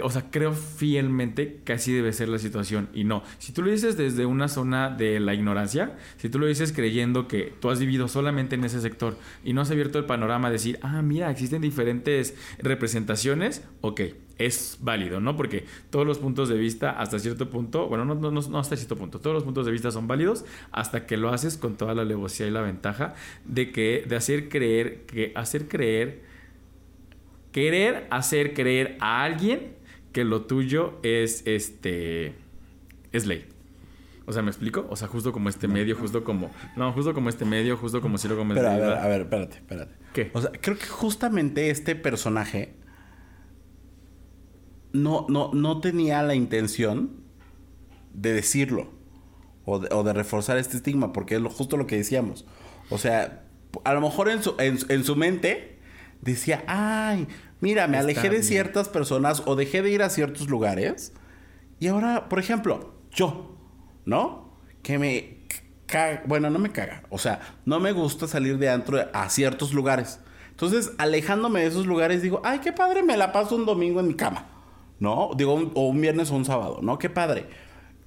[0.03, 3.23] o sea, creo fielmente que así debe ser la situación y no.
[3.39, 7.27] Si tú lo dices desde una zona de la ignorancia, si tú lo dices creyendo
[7.27, 10.51] que tú has vivido solamente en ese sector y no has abierto el panorama a
[10.51, 14.01] decir, ah, mira, existen diferentes representaciones, ok,
[14.39, 15.37] es válido, ¿no?
[15.37, 18.97] Porque todos los puntos de vista hasta cierto punto, bueno, no, no, no hasta cierto
[18.97, 22.03] punto, todos los puntos de vista son válidos hasta que lo haces con toda la
[22.03, 26.30] alevosía y la ventaja de que, de hacer creer, que hacer creer
[27.53, 29.75] querer hacer creer a alguien
[30.13, 32.35] que lo tuyo es este
[33.13, 33.47] es ley.
[34.27, 34.87] O sea, ¿me explico?
[34.89, 36.51] O sea, justo como este medio, justo como.
[36.77, 38.59] No, justo como este medio, justo como Ciro Gómez.
[38.59, 39.95] Pero a ver, a ver, espérate, espérate.
[40.13, 40.31] ¿Qué?
[40.35, 42.75] O sea, creo que justamente este personaje
[44.93, 47.11] no, no, no tenía la intención
[48.15, 48.93] de decirlo.
[49.65, 52.45] O de, reforzar este estigma, porque es lo, justo lo que decíamos.
[52.89, 53.45] O sea,
[53.85, 55.70] a lo mejor en su, en su mente
[56.23, 57.29] decía, ay,
[57.61, 61.13] mira, me alejé de ciertas personas o dejé de ir a ciertos lugares.
[61.79, 63.57] Y ahora, por ejemplo, yo,
[64.05, 64.55] ¿no?
[64.83, 65.41] Que me
[65.87, 69.73] caga, bueno, no me caga, o sea, no me gusta salir de antro a ciertos
[69.73, 70.21] lugares.
[70.51, 74.09] Entonces, alejándome de esos lugares, digo, ay, qué padre, me la paso un domingo en
[74.09, 74.47] mi cama,
[74.99, 75.31] ¿no?
[75.37, 76.99] Digo, o un viernes o un sábado, ¿no?
[76.99, 77.47] Qué padre.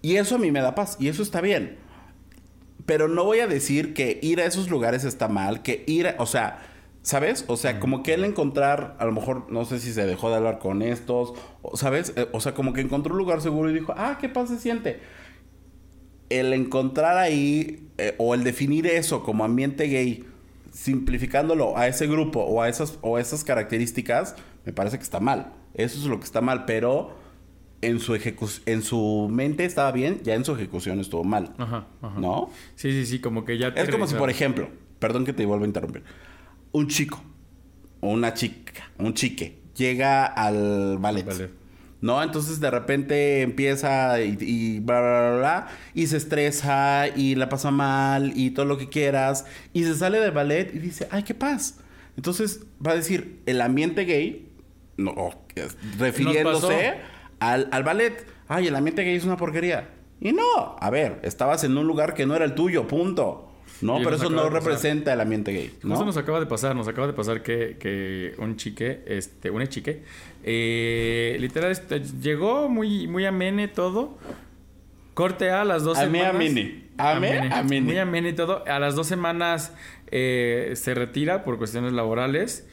[0.02, 1.78] Y eso a mí me da paz, y eso está bien.
[2.86, 6.26] Pero no voy a decir que ir a esos lugares está mal, que ir, o
[6.26, 6.60] sea,
[7.04, 7.44] ¿Sabes?
[7.50, 10.38] O sea, como que él encontrar, a lo mejor, no sé si se dejó de
[10.38, 11.34] hablar con estos,
[11.74, 12.14] ¿sabes?
[12.16, 14.58] Eh, o sea, como que encontró un lugar seguro y dijo, ah, qué paz se
[14.58, 15.02] siente.
[16.30, 20.26] El encontrar ahí, eh, o el definir eso como ambiente gay,
[20.72, 25.52] simplificándolo a ese grupo o a esas, o esas características, me parece que está mal.
[25.74, 27.18] Eso es lo que está mal, pero
[27.82, 28.18] en su
[28.66, 31.54] en su mente estaba bien, ya en su ejecución estuvo mal.
[31.58, 32.18] Ajá, ajá.
[32.18, 32.50] ¿No?
[32.76, 33.68] Sí, sí, sí, como que ya...
[33.76, 36.04] Es como si, por ejemplo, perdón que te vuelva a interrumpir
[36.74, 37.24] un chico
[38.02, 41.50] o una chica, un chique, llega al ballet.
[42.02, 42.22] ¿No?
[42.22, 47.72] Entonces de repente empieza y, y bla, bla, bla, y se estresa y la pasa
[47.72, 51.34] mal y todo lo que quieras y se sale del ballet y dice, ay, qué
[51.34, 51.80] paz.
[52.18, 54.50] Entonces va a decir, el ambiente gay,
[54.98, 55.14] no,
[55.98, 56.96] refiriéndose
[57.40, 59.90] al, al ballet, ay, el ambiente gay es una porquería.
[60.20, 63.53] Y no, a ver, estabas en un lugar que no era el tuyo, punto.
[63.84, 65.78] No, pero eso no representa el ambiente gay.
[65.84, 65.96] ¿no?
[65.96, 69.66] Eso nos acaba de pasar, nos acaba de pasar que, que un chique, este, un
[69.68, 70.04] chique,
[70.44, 74.18] eh, literal, este, llegó muy, muy amene todo.
[75.14, 76.36] Corte a las dos semanas.
[76.36, 77.54] Amene, amene.
[77.54, 78.64] Amene, Muy amene todo.
[78.68, 79.74] A las dos semanas
[80.08, 82.68] eh, se retira por cuestiones laborales.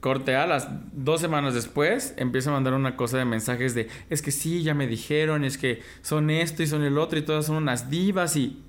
[0.00, 4.20] Corte a las dos semanas después empieza a mandar una cosa de mensajes de es
[4.20, 7.46] que sí, ya me dijeron, es que son esto y son el otro y todas
[7.46, 8.62] son unas divas y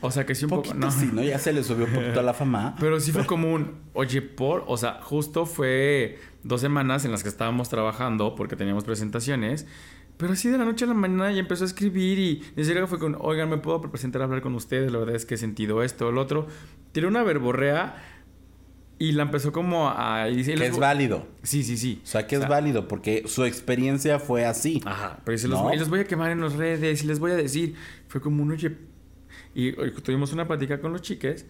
[0.00, 0.74] o sea, que sí un poco.
[0.74, 0.90] No.
[0.90, 1.22] Sí, ¿no?
[1.22, 2.76] Ya se le subió un poquito a la fama.
[2.80, 4.64] Pero sí fue como un, oye, por.
[4.66, 9.66] O sea, justo fue dos semanas en las que estábamos trabajando porque teníamos presentaciones.
[10.16, 12.86] Pero así de la noche a la mañana ya empezó a escribir y de serio
[12.86, 14.92] fue con, oigan, ¿me puedo presentar a hablar con ustedes?
[14.92, 16.46] La verdad es que he sentido esto, el otro.
[16.92, 17.96] Tiró una verborrea
[19.02, 20.26] y la empezó como a...
[20.32, 21.26] que es válido.
[21.42, 22.00] Sí, sí, sí.
[22.04, 24.80] O sea, que es válido porque su experiencia fue así.
[24.84, 25.18] Ajá.
[25.24, 27.34] Pero se los, voy, los voy a quemar en las redes y les voy a
[27.34, 27.74] decir.
[28.06, 28.76] Fue como un, oye,
[29.54, 31.46] y tuvimos una plática con los chiques,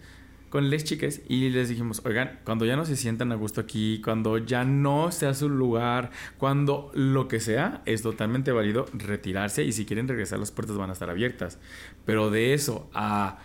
[0.53, 3.99] con les chiques y les dijimos, oigan, cuando ya no se sientan a gusto aquí,
[4.03, 9.71] cuando ya no sea su lugar, cuando lo que sea, es totalmente válido retirarse y
[9.71, 11.57] si quieren regresar las puertas van a estar abiertas.
[12.05, 13.39] Pero de eso a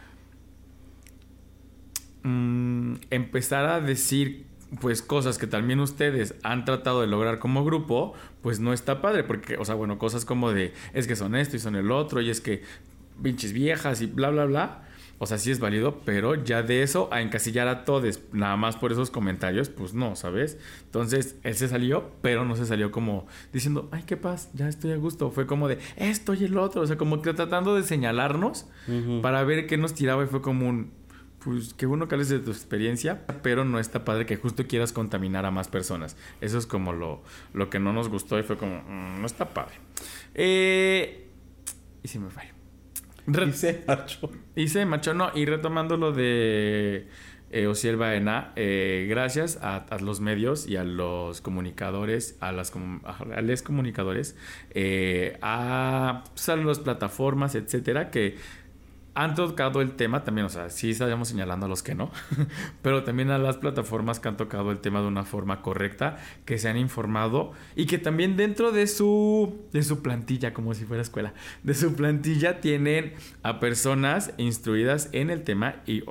[2.24, 4.44] mm, empezar a decir
[4.82, 9.24] pues cosas que también ustedes han tratado de lograr como grupo, pues no está padre,
[9.24, 12.20] porque, o sea, bueno, cosas como de, es que son esto y son el otro,
[12.20, 12.64] y es que
[13.22, 14.88] pinches viejas y bla, bla, bla.
[15.20, 18.76] O sea, sí es válido, pero ya de eso a encasillar a todos, nada más
[18.76, 20.58] por esos comentarios, pues no, ¿sabes?
[20.84, 24.92] Entonces, él se salió, pero no se salió como diciendo, ay, qué paz, ya estoy
[24.92, 25.32] a gusto.
[25.32, 28.66] Fue como de esto y el otro, o sea, como que tratando de señalarnos
[29.20, 30.92] para ver qué nos tiraba y fue como un,
[31.42, 34.92] pues qué bueno que hables de tu experiencia, pero no está padre que justo quieras
[34.92, 36.16] contaminar a más personas.
[36.40, 37.22] Eso es como lo,
[37.54, 39.74] lo que no nos gustó y fue como, mm, no está padre.
[40.34, 41.28] Eh,
[42.04, 42.57] y se me fue.
[43.28, 44.30] Y se marchó.
[44.56, 45.30] Y se marchó, no.
[45.34, 47.06] Y retomando lo de
[47.50, 52.72] eh, Ociel Baena, eh, gracias a, los medios y a los comunicadores, a las
[53.04, 54.36] a los comunicadores,
[54.70, 58.36] eh, a, pues, a las plataformas, etcétera, que
[59.18, 62.12] han tocado el tema también, o sea, sí estaríamos señalando a los que no,
[62.82, 66.56] pero también a las plataformas que han tocado el tema de una forma correcta, que
[66.56, 71.02] se han informado y que también dentro de su, de su plantilla, como si fuera
[71.02, 76.04] escuela, de su plantilla tienen a personas instruidas en el tema y,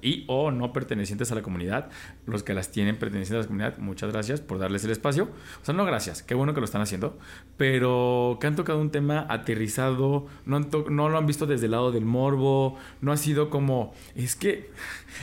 [0.00, 1.90] y o no pertenecientes a la comunidad,
[2.24, 5.24] los que las tienen pertenecientes a la comunidad, muchas gracias por darles el espacio,
[5.60, 7.18] o sea, no gracias, qué bueno que lo están haciendo,
[7.58, 11.92] pero que han tocado un tema aterrizado, no, no lo han visto desde el lado
[11.92, 12.53] del morbo,
[13.00, 14.70] no ha sido como, es que,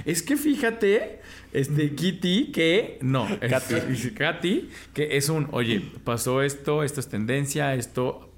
[0.05, 1.19] es que fíjate,
[1.53, 4.11] este Kitty, que no, Katy.
[4.17, 8.29] Katy, que es un, oye, pasó esto, esto es tendencia, esto,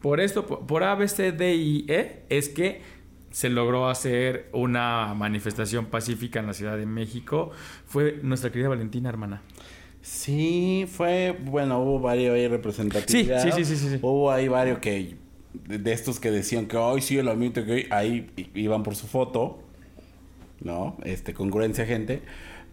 [0.00, 2.82] por esto, por, A, B, C, D y E, es que
[3.30, 7.50] se logró hacer una manifestación pacífica en la Ciudad de México.
[7.86, 9.42] Fue nuestra querida Valentina, hermana.
[10.00, 13.42] Sí, fue, bueno, hubo varios ahí representativos.
[13.42, 15.16] Sí, sí, sí, sí, sí, Hubo ahí varios que
[15.64, 19.58] de, estos que decían que hoy sí el ambiente que ahí iban por su foto,
[20.60, 20.96] ¿no?
[21.04, 22.22] Este, congruencia, gente.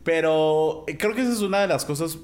[0.03, 2.17] Pero eh, creo que esa es una de las cosas,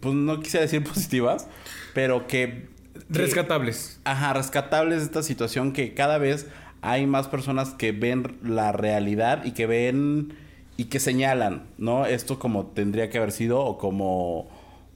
[0.00, 1.48] pues no quise decir positivas,
[1.92, 2.68] pero que,
[3.08, 4.00] rescatables.
[4.04, 6.46] Ajá, rescatables de esta situación que cada vez
[6.82, 10.34] hay más personas que ven la realidad y que ven
[10.76, 12.06] y que señalan, ¿no?
[12.06, 14.48] Esto como tendría que haber sido o como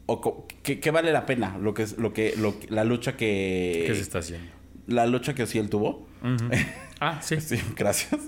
[0.07, 3.95] o que, vale la pena lo que es lo que lo, la lucha que ¿Qué
[3.95, 4.58] se está haciendo
[4.89, 6.09] la lucha que sí él tuvo.
[7.01, 7.41] ah, sí.
[7.41, 8.21] sí, gracias.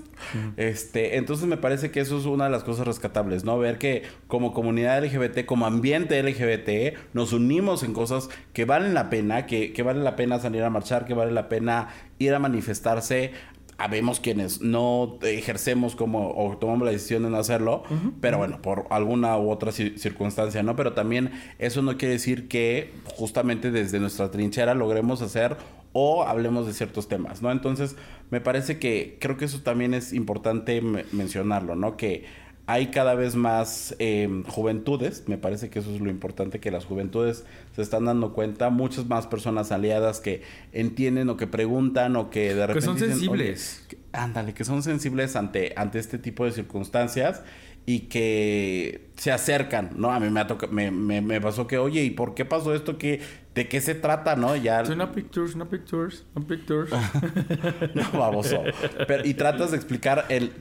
[0.55, 3.57] Este, entonces me parece que eso es una de las cosas rescatables, ¿no?
[3.57, 9.09] Ver que como comunidad LGBT, como ambiente LGBT, nos unimos en cosas que valen la
[9.09, 11.89] pena, que, que vale la pena salir a marchar, que vale la pena
[12.19, 13.33] ir a manifestarse
[13.81, 17.81] habemos quienes no ejercemos como o tomamos la decisión de no hacerlo,
[18.19, 20.75] pero bueno, por alguna u otra circunstancia, ¿no?
[20.75, 25.57] Pero también eso no quiere decir que justamente desde nuestra trinchera logremos hacer
[25.93, 27.51] o hablemos de ciertos temas, ¿no?
[27.51, 27.95] Entonces,
[28.29, 30.81] me parece que creo que eso también es importante
[31.11, 31.97] mencionarlo, ¿no?
[31.97, 32.25] Que
[32.67, 36.85] hay cada vez más em, juventudes, me parece que eso es lo importante, que las
[36.85, 37.43] juventudes
[37.75, 42.53] se están dando cuenta, muchas más personas aliadas que entienden o que preguntan o que
[42.53, 42.79] de repente...
[42.79, 43.85] Que son sensibles.
[44.13, 47.41] ándale, que son sensibles ante, ante este tipo de circunstancias
[47.85, 50.11] y que se acercan, ¿no?
[50.11, 52.97] A mí me, ha me, me, me, pasó que, oye, ¿y por qué pasó esto?
[52.97, 53.21] ¿Qué,
[53.55, 54.55] ¿De qué se trata, no?
[54.55, 54.83] Ya...
[54.83, 56.91] no pictures, no pictures, no pictures.
[57.93, 58.63] no, baboso.
[59.07, 60.53] Pero, y tratas de explicar el...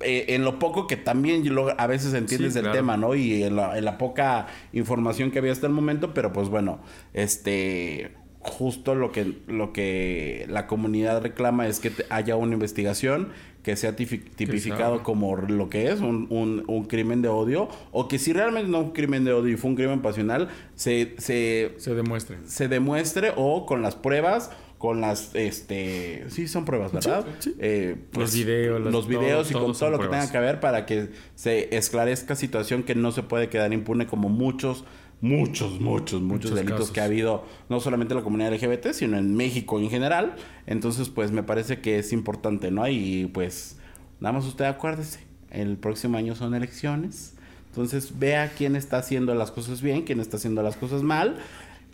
[0.00, 1.44] Eh, en lo poco que también
[1.78, 3.14] a veces entiendes del tema, ¿no?
[3.14, 6.80] Y en la, en la poca información que había hasta el momento, pero pues bueno,
[7.14, 8.12] este
[8.44, 13.28] justo lo que, lo que la comunidad reclama es que haya una investigación
[13.62, 18.34] que sea tipificado como lo que es un, un, crimen de odio o que si
[18.34, 21.94] realmente no es un crimen de odio y fue un crimen pasional se se, se
[21.94, 22.36] demuestre.
[22.44, 27.24] se demuestre o con las pruebas con las este sí son pruebas verdad
[27.58, 30.84] eh, pues, los videos los, videos y con todo lo que tenga que ver para
[30.84, 34.84] que se esclarezca situación que no se puede quedar impune como muchos
[35.20, 39.34] muchos, muchos, muchos, delitos que ha habido, no solamente en la comunidad LGBT, sino en
[39.36, 40.36] México en general.
[40.66, 42.86] Entonces, pues me parece que es importante, ¿no?
[42.88, 43.78] Y pues,
[44.20, 47.34] nada más usted acuérdese, el próximo año son elecciones.
[47.70, 51.38] Entonces, vea quién está haciendo las cosas bien, quién está haciendo las cosas mal.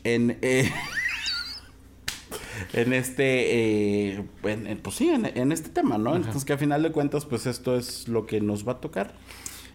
[0.04, 0.70] En, eh,
[2.72, 4.24] en este, eh,
[4.82, 6.16] pues sí, en, en, este tema, ¿no?
[6.16, 9.14] Entonces, que a final de cuentas, pues esto es lo que nos va a tocar.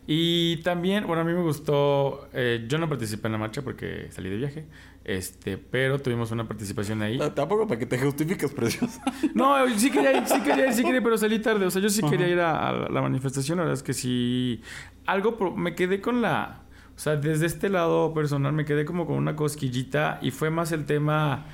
[0.08, 4.08] Y también, bueno, a mí me gustó, eh, yo no participé en la marcha porque
[4.12, 4.66] salí de viaje,
[5.04, 7.20] este, pero tuvimos una participación ahí.
[7.34, 9.04] tampoco para que te justifiques, preciosa.
[9.34, 11.66] No, sí quería ir, sí quería ir, sí quería ir, pero salí tarde.
[11.66, 13.58] O sea, yo sí quería ir a, la manifestación.
[13.58, 14.62] La verdad es que sí.
[15.06, 16.62] Algo, me quedé con la.
[16.96, 20.72] O sea, desde este lado personal me quedé como con una cosquillita y fue más
[20.72, 21.46] el tema.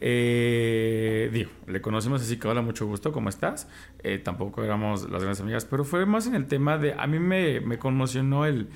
[0.00, 3.68] Eh, digo, le conocemos así que hola, mucho gusto, ¿cómo estás?
[4.02, 6.94] Eh, tampoco éramos las grandes amigas, pero fue más en el tema de.
[6.94, 8.68] A mí me, me conmocionó el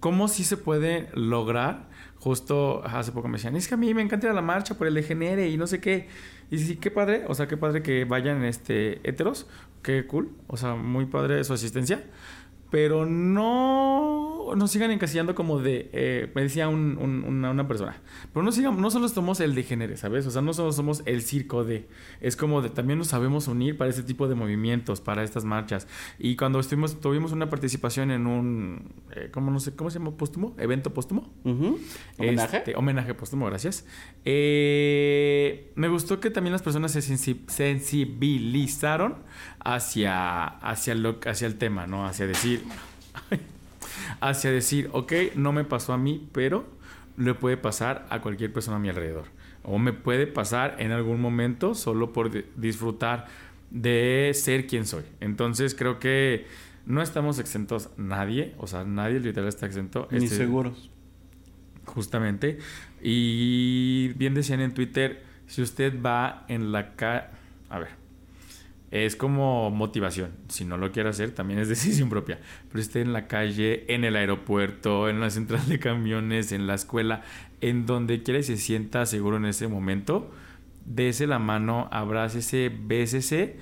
[0.00, 4.02] cómo sí se puede lograr justo hace poco me decían, es que a mí me
[4.02, 6.08] encanta la marcha por el degenere y no sé qué.
[6.50, 9.46] Y sí, qué padre, o sea, qué padre que vayan este, heteros,
[9.82, 12.02] qué cool, o sea, muy padre su asistencia
[12.70, 18.00] pero no nos sigan encasillando como de, eh, me decía una, persona,
[18.32, 20.26] pero no, sigan, no solo somos el de género, ¿sabes?
[20.26, 21.86] O sea, no solo somos el circo de,
[22.20, 25.86] es como de, también nos sabemos unir para este tipo de movimientos, para estas marchas.
[26.18, 30.12] Y cuando estuvimos, tuvimos una participación en un, eh, ¿cómo, no sé, ¿cómo se llama?
[30.12, 30.54] ¿Póstumo?
[30.58, 31.32] ¿Evento póstumo?
[31.44, 32.58] ¿Homenaje?
[32.58, 33.86] Este, homenaje póstumo, gracias.
[34.24, 39.16] Eh, me gustó que también las personas se sensibilizaron
[39.64, 42.06] hacia, hacia, lo, hacia el tema, ¿no?
[42.06, 42.62] Hacia decir,
[44.20, 46.66] hacia decir, ok, no me pasó a mí, pero
[47.16, 49.24] le puede pasar a cualquier persona a mi alrededor.
[49.62, 53.26] O me puede pasar en algún momento solo por disfrutar
[53.70, 55.04] de ser quien soy.
[55.20, 56.46] Entonces creo que
[56.86, 60.08] no estamos exentos nadie, o sea, nadie literal está exento.
[60.10, 60.90] Ni este, seguros.
[61.84, 62.58] Justamente.
[63.02, 67.26] Y bien decían en Twitter, si usted va en la calle...
[67.68, 67.97] A ver,
[68.90, 70.32] es como motivación.
[70.48, 72.40] Si no lo quiere hacer, también es decisión propia.
[72.68, 76.74] Pero esté en la calle, en el aeropuerto, en la central de camiones, en la
[76.74, 77.22] escuela,
[77.60, 80.30] en donde quiera y se sienta seguro en ese momento,
[80.84, 83.58] dese la mano, abrácese, bésese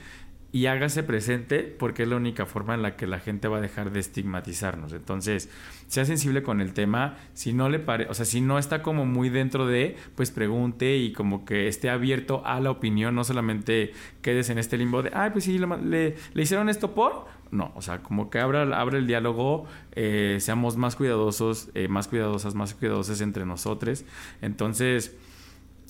[0.52, 3.60] y hágase presente porque es la única forma en la que la gente va a
[3.60, 4.92] dejar de estigmatizarnos.
[4.92, 5.50] Entonces,
[5.86, 9.04] sea sensible con el tema, si no le pare, o sea, si no está como
[9.04, 13.92] muy dentro de, pues pregunte y como que esté abierto a la opinión, no solamente
[14.22, 17.82] quedes en este limbo de, ay, pues sí, le, le, hicieron esto por, no, o
[17.82, 22.74] sea, como que abra, abra el diálogo, eh, seamos más cuidadosos, eh, más cuidadosas, más
[22.74, 24.04] cuidadosas entre nosotros.
[24.42, 25.16] Entonces,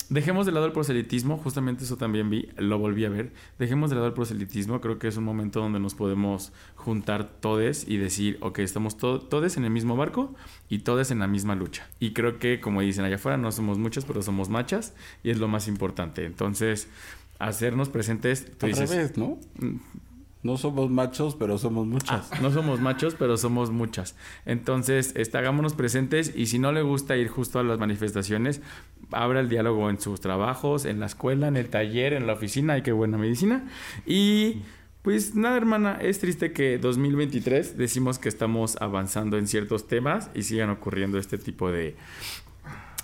[0.09, 3.33] Dejemos de lado el proselitismo, justamente eso también vi, lo volví a ver.
[3.59, 7.85] Dejemos de lado el proselitismo, creo que es un momento donde nos podemos juntar todos
[7.87, 10.33] y decir, ok, estamos todos en el mismo barco
[10.69, 11.87] y todos en la misma lucha.
[11.99, 14.93] Y creo que, como dicen allá afuera, no somos muchos, pero somos machas
[15.23, 16.25] y es lo más importante.
[16.25, 16.87] Entonces,
[17.39, 18.57] hacernos presentes.
[18.57, 19.37] Tú Al ¿no?
[19.59, 19.77] Mm,
[20.43, 22.31] no somos machos, pero somos muchas.
[22.31, 24.15] Ah, no somos machos, pero somos muchas.
[24.45, 28.61] Entonces, este, hagámonos presentes y si no le gusta ir justo a las manifestaciones,
[29.11, 32.73] abra el diálogo en sus trabajos, en la escuela, en el taller, en la oficina.
[32.73, 33.65] Hay que buena medicina.
[34.05, 34.61] Y
[35.01, 40.43] pues nada, hermana, es triste que 2023 decimos que estamos avanzando en ciertos temas y
[40.43, 41.95] sigan ocurriendo este tipo de,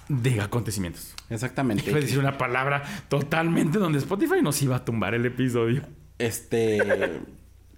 [0.10, 1.16] de acontecimientos.
[1.30, 1.90] Exactamente.
[1.90, 5.84] Iba a decir una palabra totalmente donde Spotify nos iba a tumbar el episodio.
[6.20, 6.82] Este.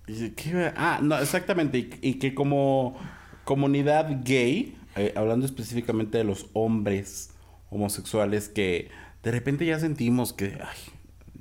[0.75, 1.89] ah, no, exactamente.
[2.01, 2.97] Y, que como
[3.43, 7.34] comunidad gay, eh, hablando específicamente de los hombres
[7.69, 8.89] homosexuales, que
[9.23, 10.57] de repente ya sentimos que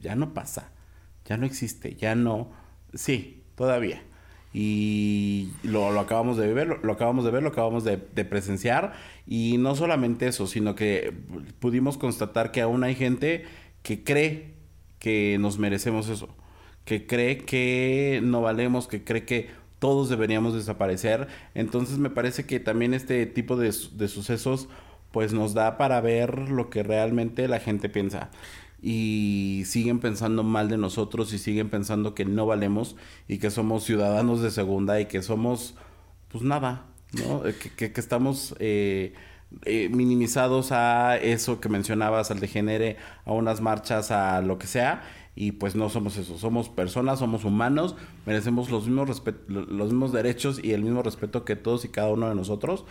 [0.01, 0.72] ya no pasa,
[1.25, 2.51] ya no existe, ya no.
[2.95, 4.03] Sí, todavía.
[4.53, 8.93] Y lo, acabamos de ver, lo, acabamos de ver, lo acabamos de, de, presenciar.
[9.27, 11.12] Y no solamente eso, sino que
[11.59, 13.45] pudimos constatar que aún hay gente
[13.83, 14.55] que cree
[15.01, 16.35] que nos merecemos eso
[16.85, 19.49] que cree que no valemos, que cree que
[19.79, 21.29] todos deberíamos desaparecer.
[21.55, 24.68] Entonces me parece que también este tipo de, sucesos
[25.15, 28.31] pues nos da para ver lo que realmente la gente piensa.
[28.83, 32.97] Y siguen pensando mal de nosotros y siguen pensando que no valemos
[33.29, 35.77] y que somos ciudadanos de segunda y que somos
[36.33, 37.47] pues nada, ¿no?
[37.47, 38.57] Eh, que, que, estamos...
[38.59, 39.15] Eh,
[39.67, 45.05] eh, minimizados a eso que mencionabas, al degenere, a unas marchas, a lo que sea,
[45.37, 47.95] y pues no somos eso, somos personas, somos humanos,
[48.27, 52.29] merecemos los mismos los mismos derechos y el mismo respeto que todos y cada uno
[52.29, 52.85] de nosotros,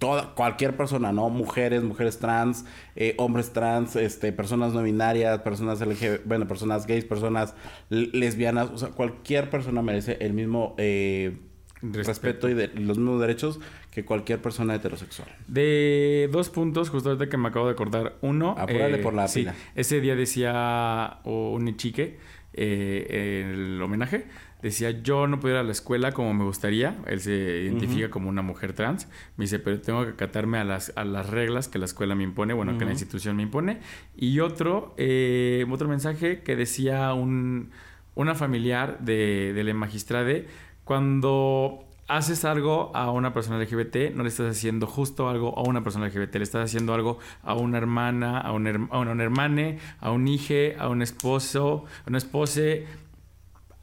[0.00, 2.64] toda cualquier persona, no mujeres, mujeres trans,
[2.96, 7.54] eh, hombres trans, este personas no binarias, personas LGBT, bueno, personas gays, personas
[7.90, 11.38] lesbianas, o sea, cualquier persona merece el mismo eh,
[11.82, 12.48] respeto.
[12.48, 13.60] y de, los mismos derechos
[13.90, 15.28] que cualquier persona heterosexual.
[15.48, 18.16] De dos puntos, justo ahorita que me acabo de acordar.
[18.20, 18.54] Uno.
[18.56, 22.18] Apúrale por la sí, Ese día decía un chique
[22.52, 24.26] eh, el homenaje.
[24.62, 26.98] Decía, yo no puedo ir a la escuela como me gustaría.
[27.06, 29.08] Él se identifica como una mujer trans.
[29.36, 32.24] Me dice, pero tengo que acatarme a las, a las reglas que la escuela me
[32.24, 33.80] impone, bueno, que la institución me impone.
[34.14, 37.70] Y otro, eh, otro mensaje que decía un,
[38.14, 40.46] una familiar de, de la magistrade,
[40.84, 45.82] cuando haces algo a una persona LGBT, no le estás haciendo justo algo a una
[45.84, 50.10] persona LGBT, le estás haciendo algo a una hermana, a un, a una hermane, a
[50.10, 52.62] un hijo, a un esposo, a una esposa,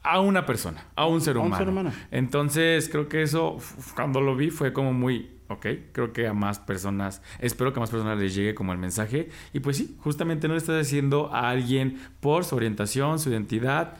[0.02, 1.54] a una persona, a un ser humano.
[1.54, 1.92] Un ser humano.
[2.10, 3.56] Entonces, creo que eso,
[3.94, 7.80] cuando lo vi, fue como muy, ok, creo que a más personas, espero que a
[7.80, 9.30] más personas les llegue como el mensaje.
[9.54, 13.96] Y pues sí, justamente no le estás haciendo a alguien por su orientación, su identidad,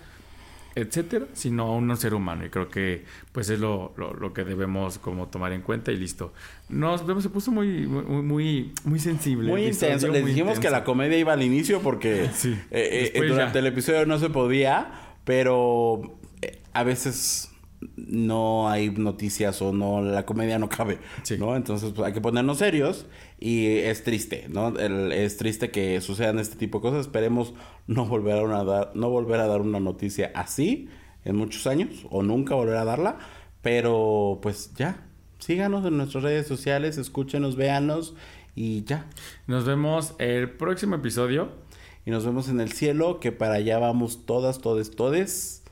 [0.81, 2.47] etcétera, sino a un ser humano.
[2.47, 6.33] Y creo que pues es lo, lo, que debemos como tomar en cuenta y listo.
[6.69, 9.51] Nos vemos, se puso muy, muy, muy, sensible.
[9.51, 10.09] Muy intenso.
[10.09, 12.25] Les dijimos que la comedia iba al inicio porque
[12.71, 17.51] eh, eh, durante el episodio no se podía, pero eh, a veces
[17.97, 20.99] no hay noticias o no, la comedia no cabe,
[21.39, 21.57] ¿no?
[21.57, 23.07] Entonces pues, hay que ponernos serios
[23.39, 24.77] y es triste, ¿no?
[24.79, 27.01] es triste que sucedan este tipo de cosas.
[27.03, 27.55] Esperemos
[27.87, 30.89] no volver a, dar, no volver a dar una noticia así
[31.25, 33.19] en muchos años o nunca volver a darla,
[33.63, 35.07] pero pues ya,
[35.39, 38.15] síganos en nuestras redes sociales, escúchenos, véanos
[38.55, 39.07] y ya.
[39.47, 41.67] Nos vemos el próximo episodio.
[42.09, 45.63] Y nos vemos en el cielo, que para allá vamos todas, todes, todes.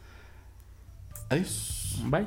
[1.30, 2.02] Adiós.
[2.10, 2.26] Bye.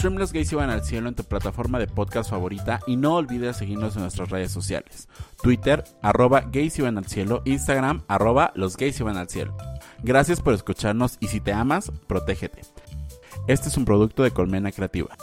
[0.00, 3.58] Stream Los Gays Iban al Cielo en tu plataforma de podcast favorita y no olvides
[3.58, 5.10] seguirnos en nuestras redes sociales.
[5.42, 9.54] Twitter, arroba Gays Iban al Cielo, Instagram, arroba Los Gays Iban al Cielo.
[10.02, 12.62] Gracias por escucharnos y si te amas, protégete.
[13.46, 15.18] Este es un producto de Colmena Creativa.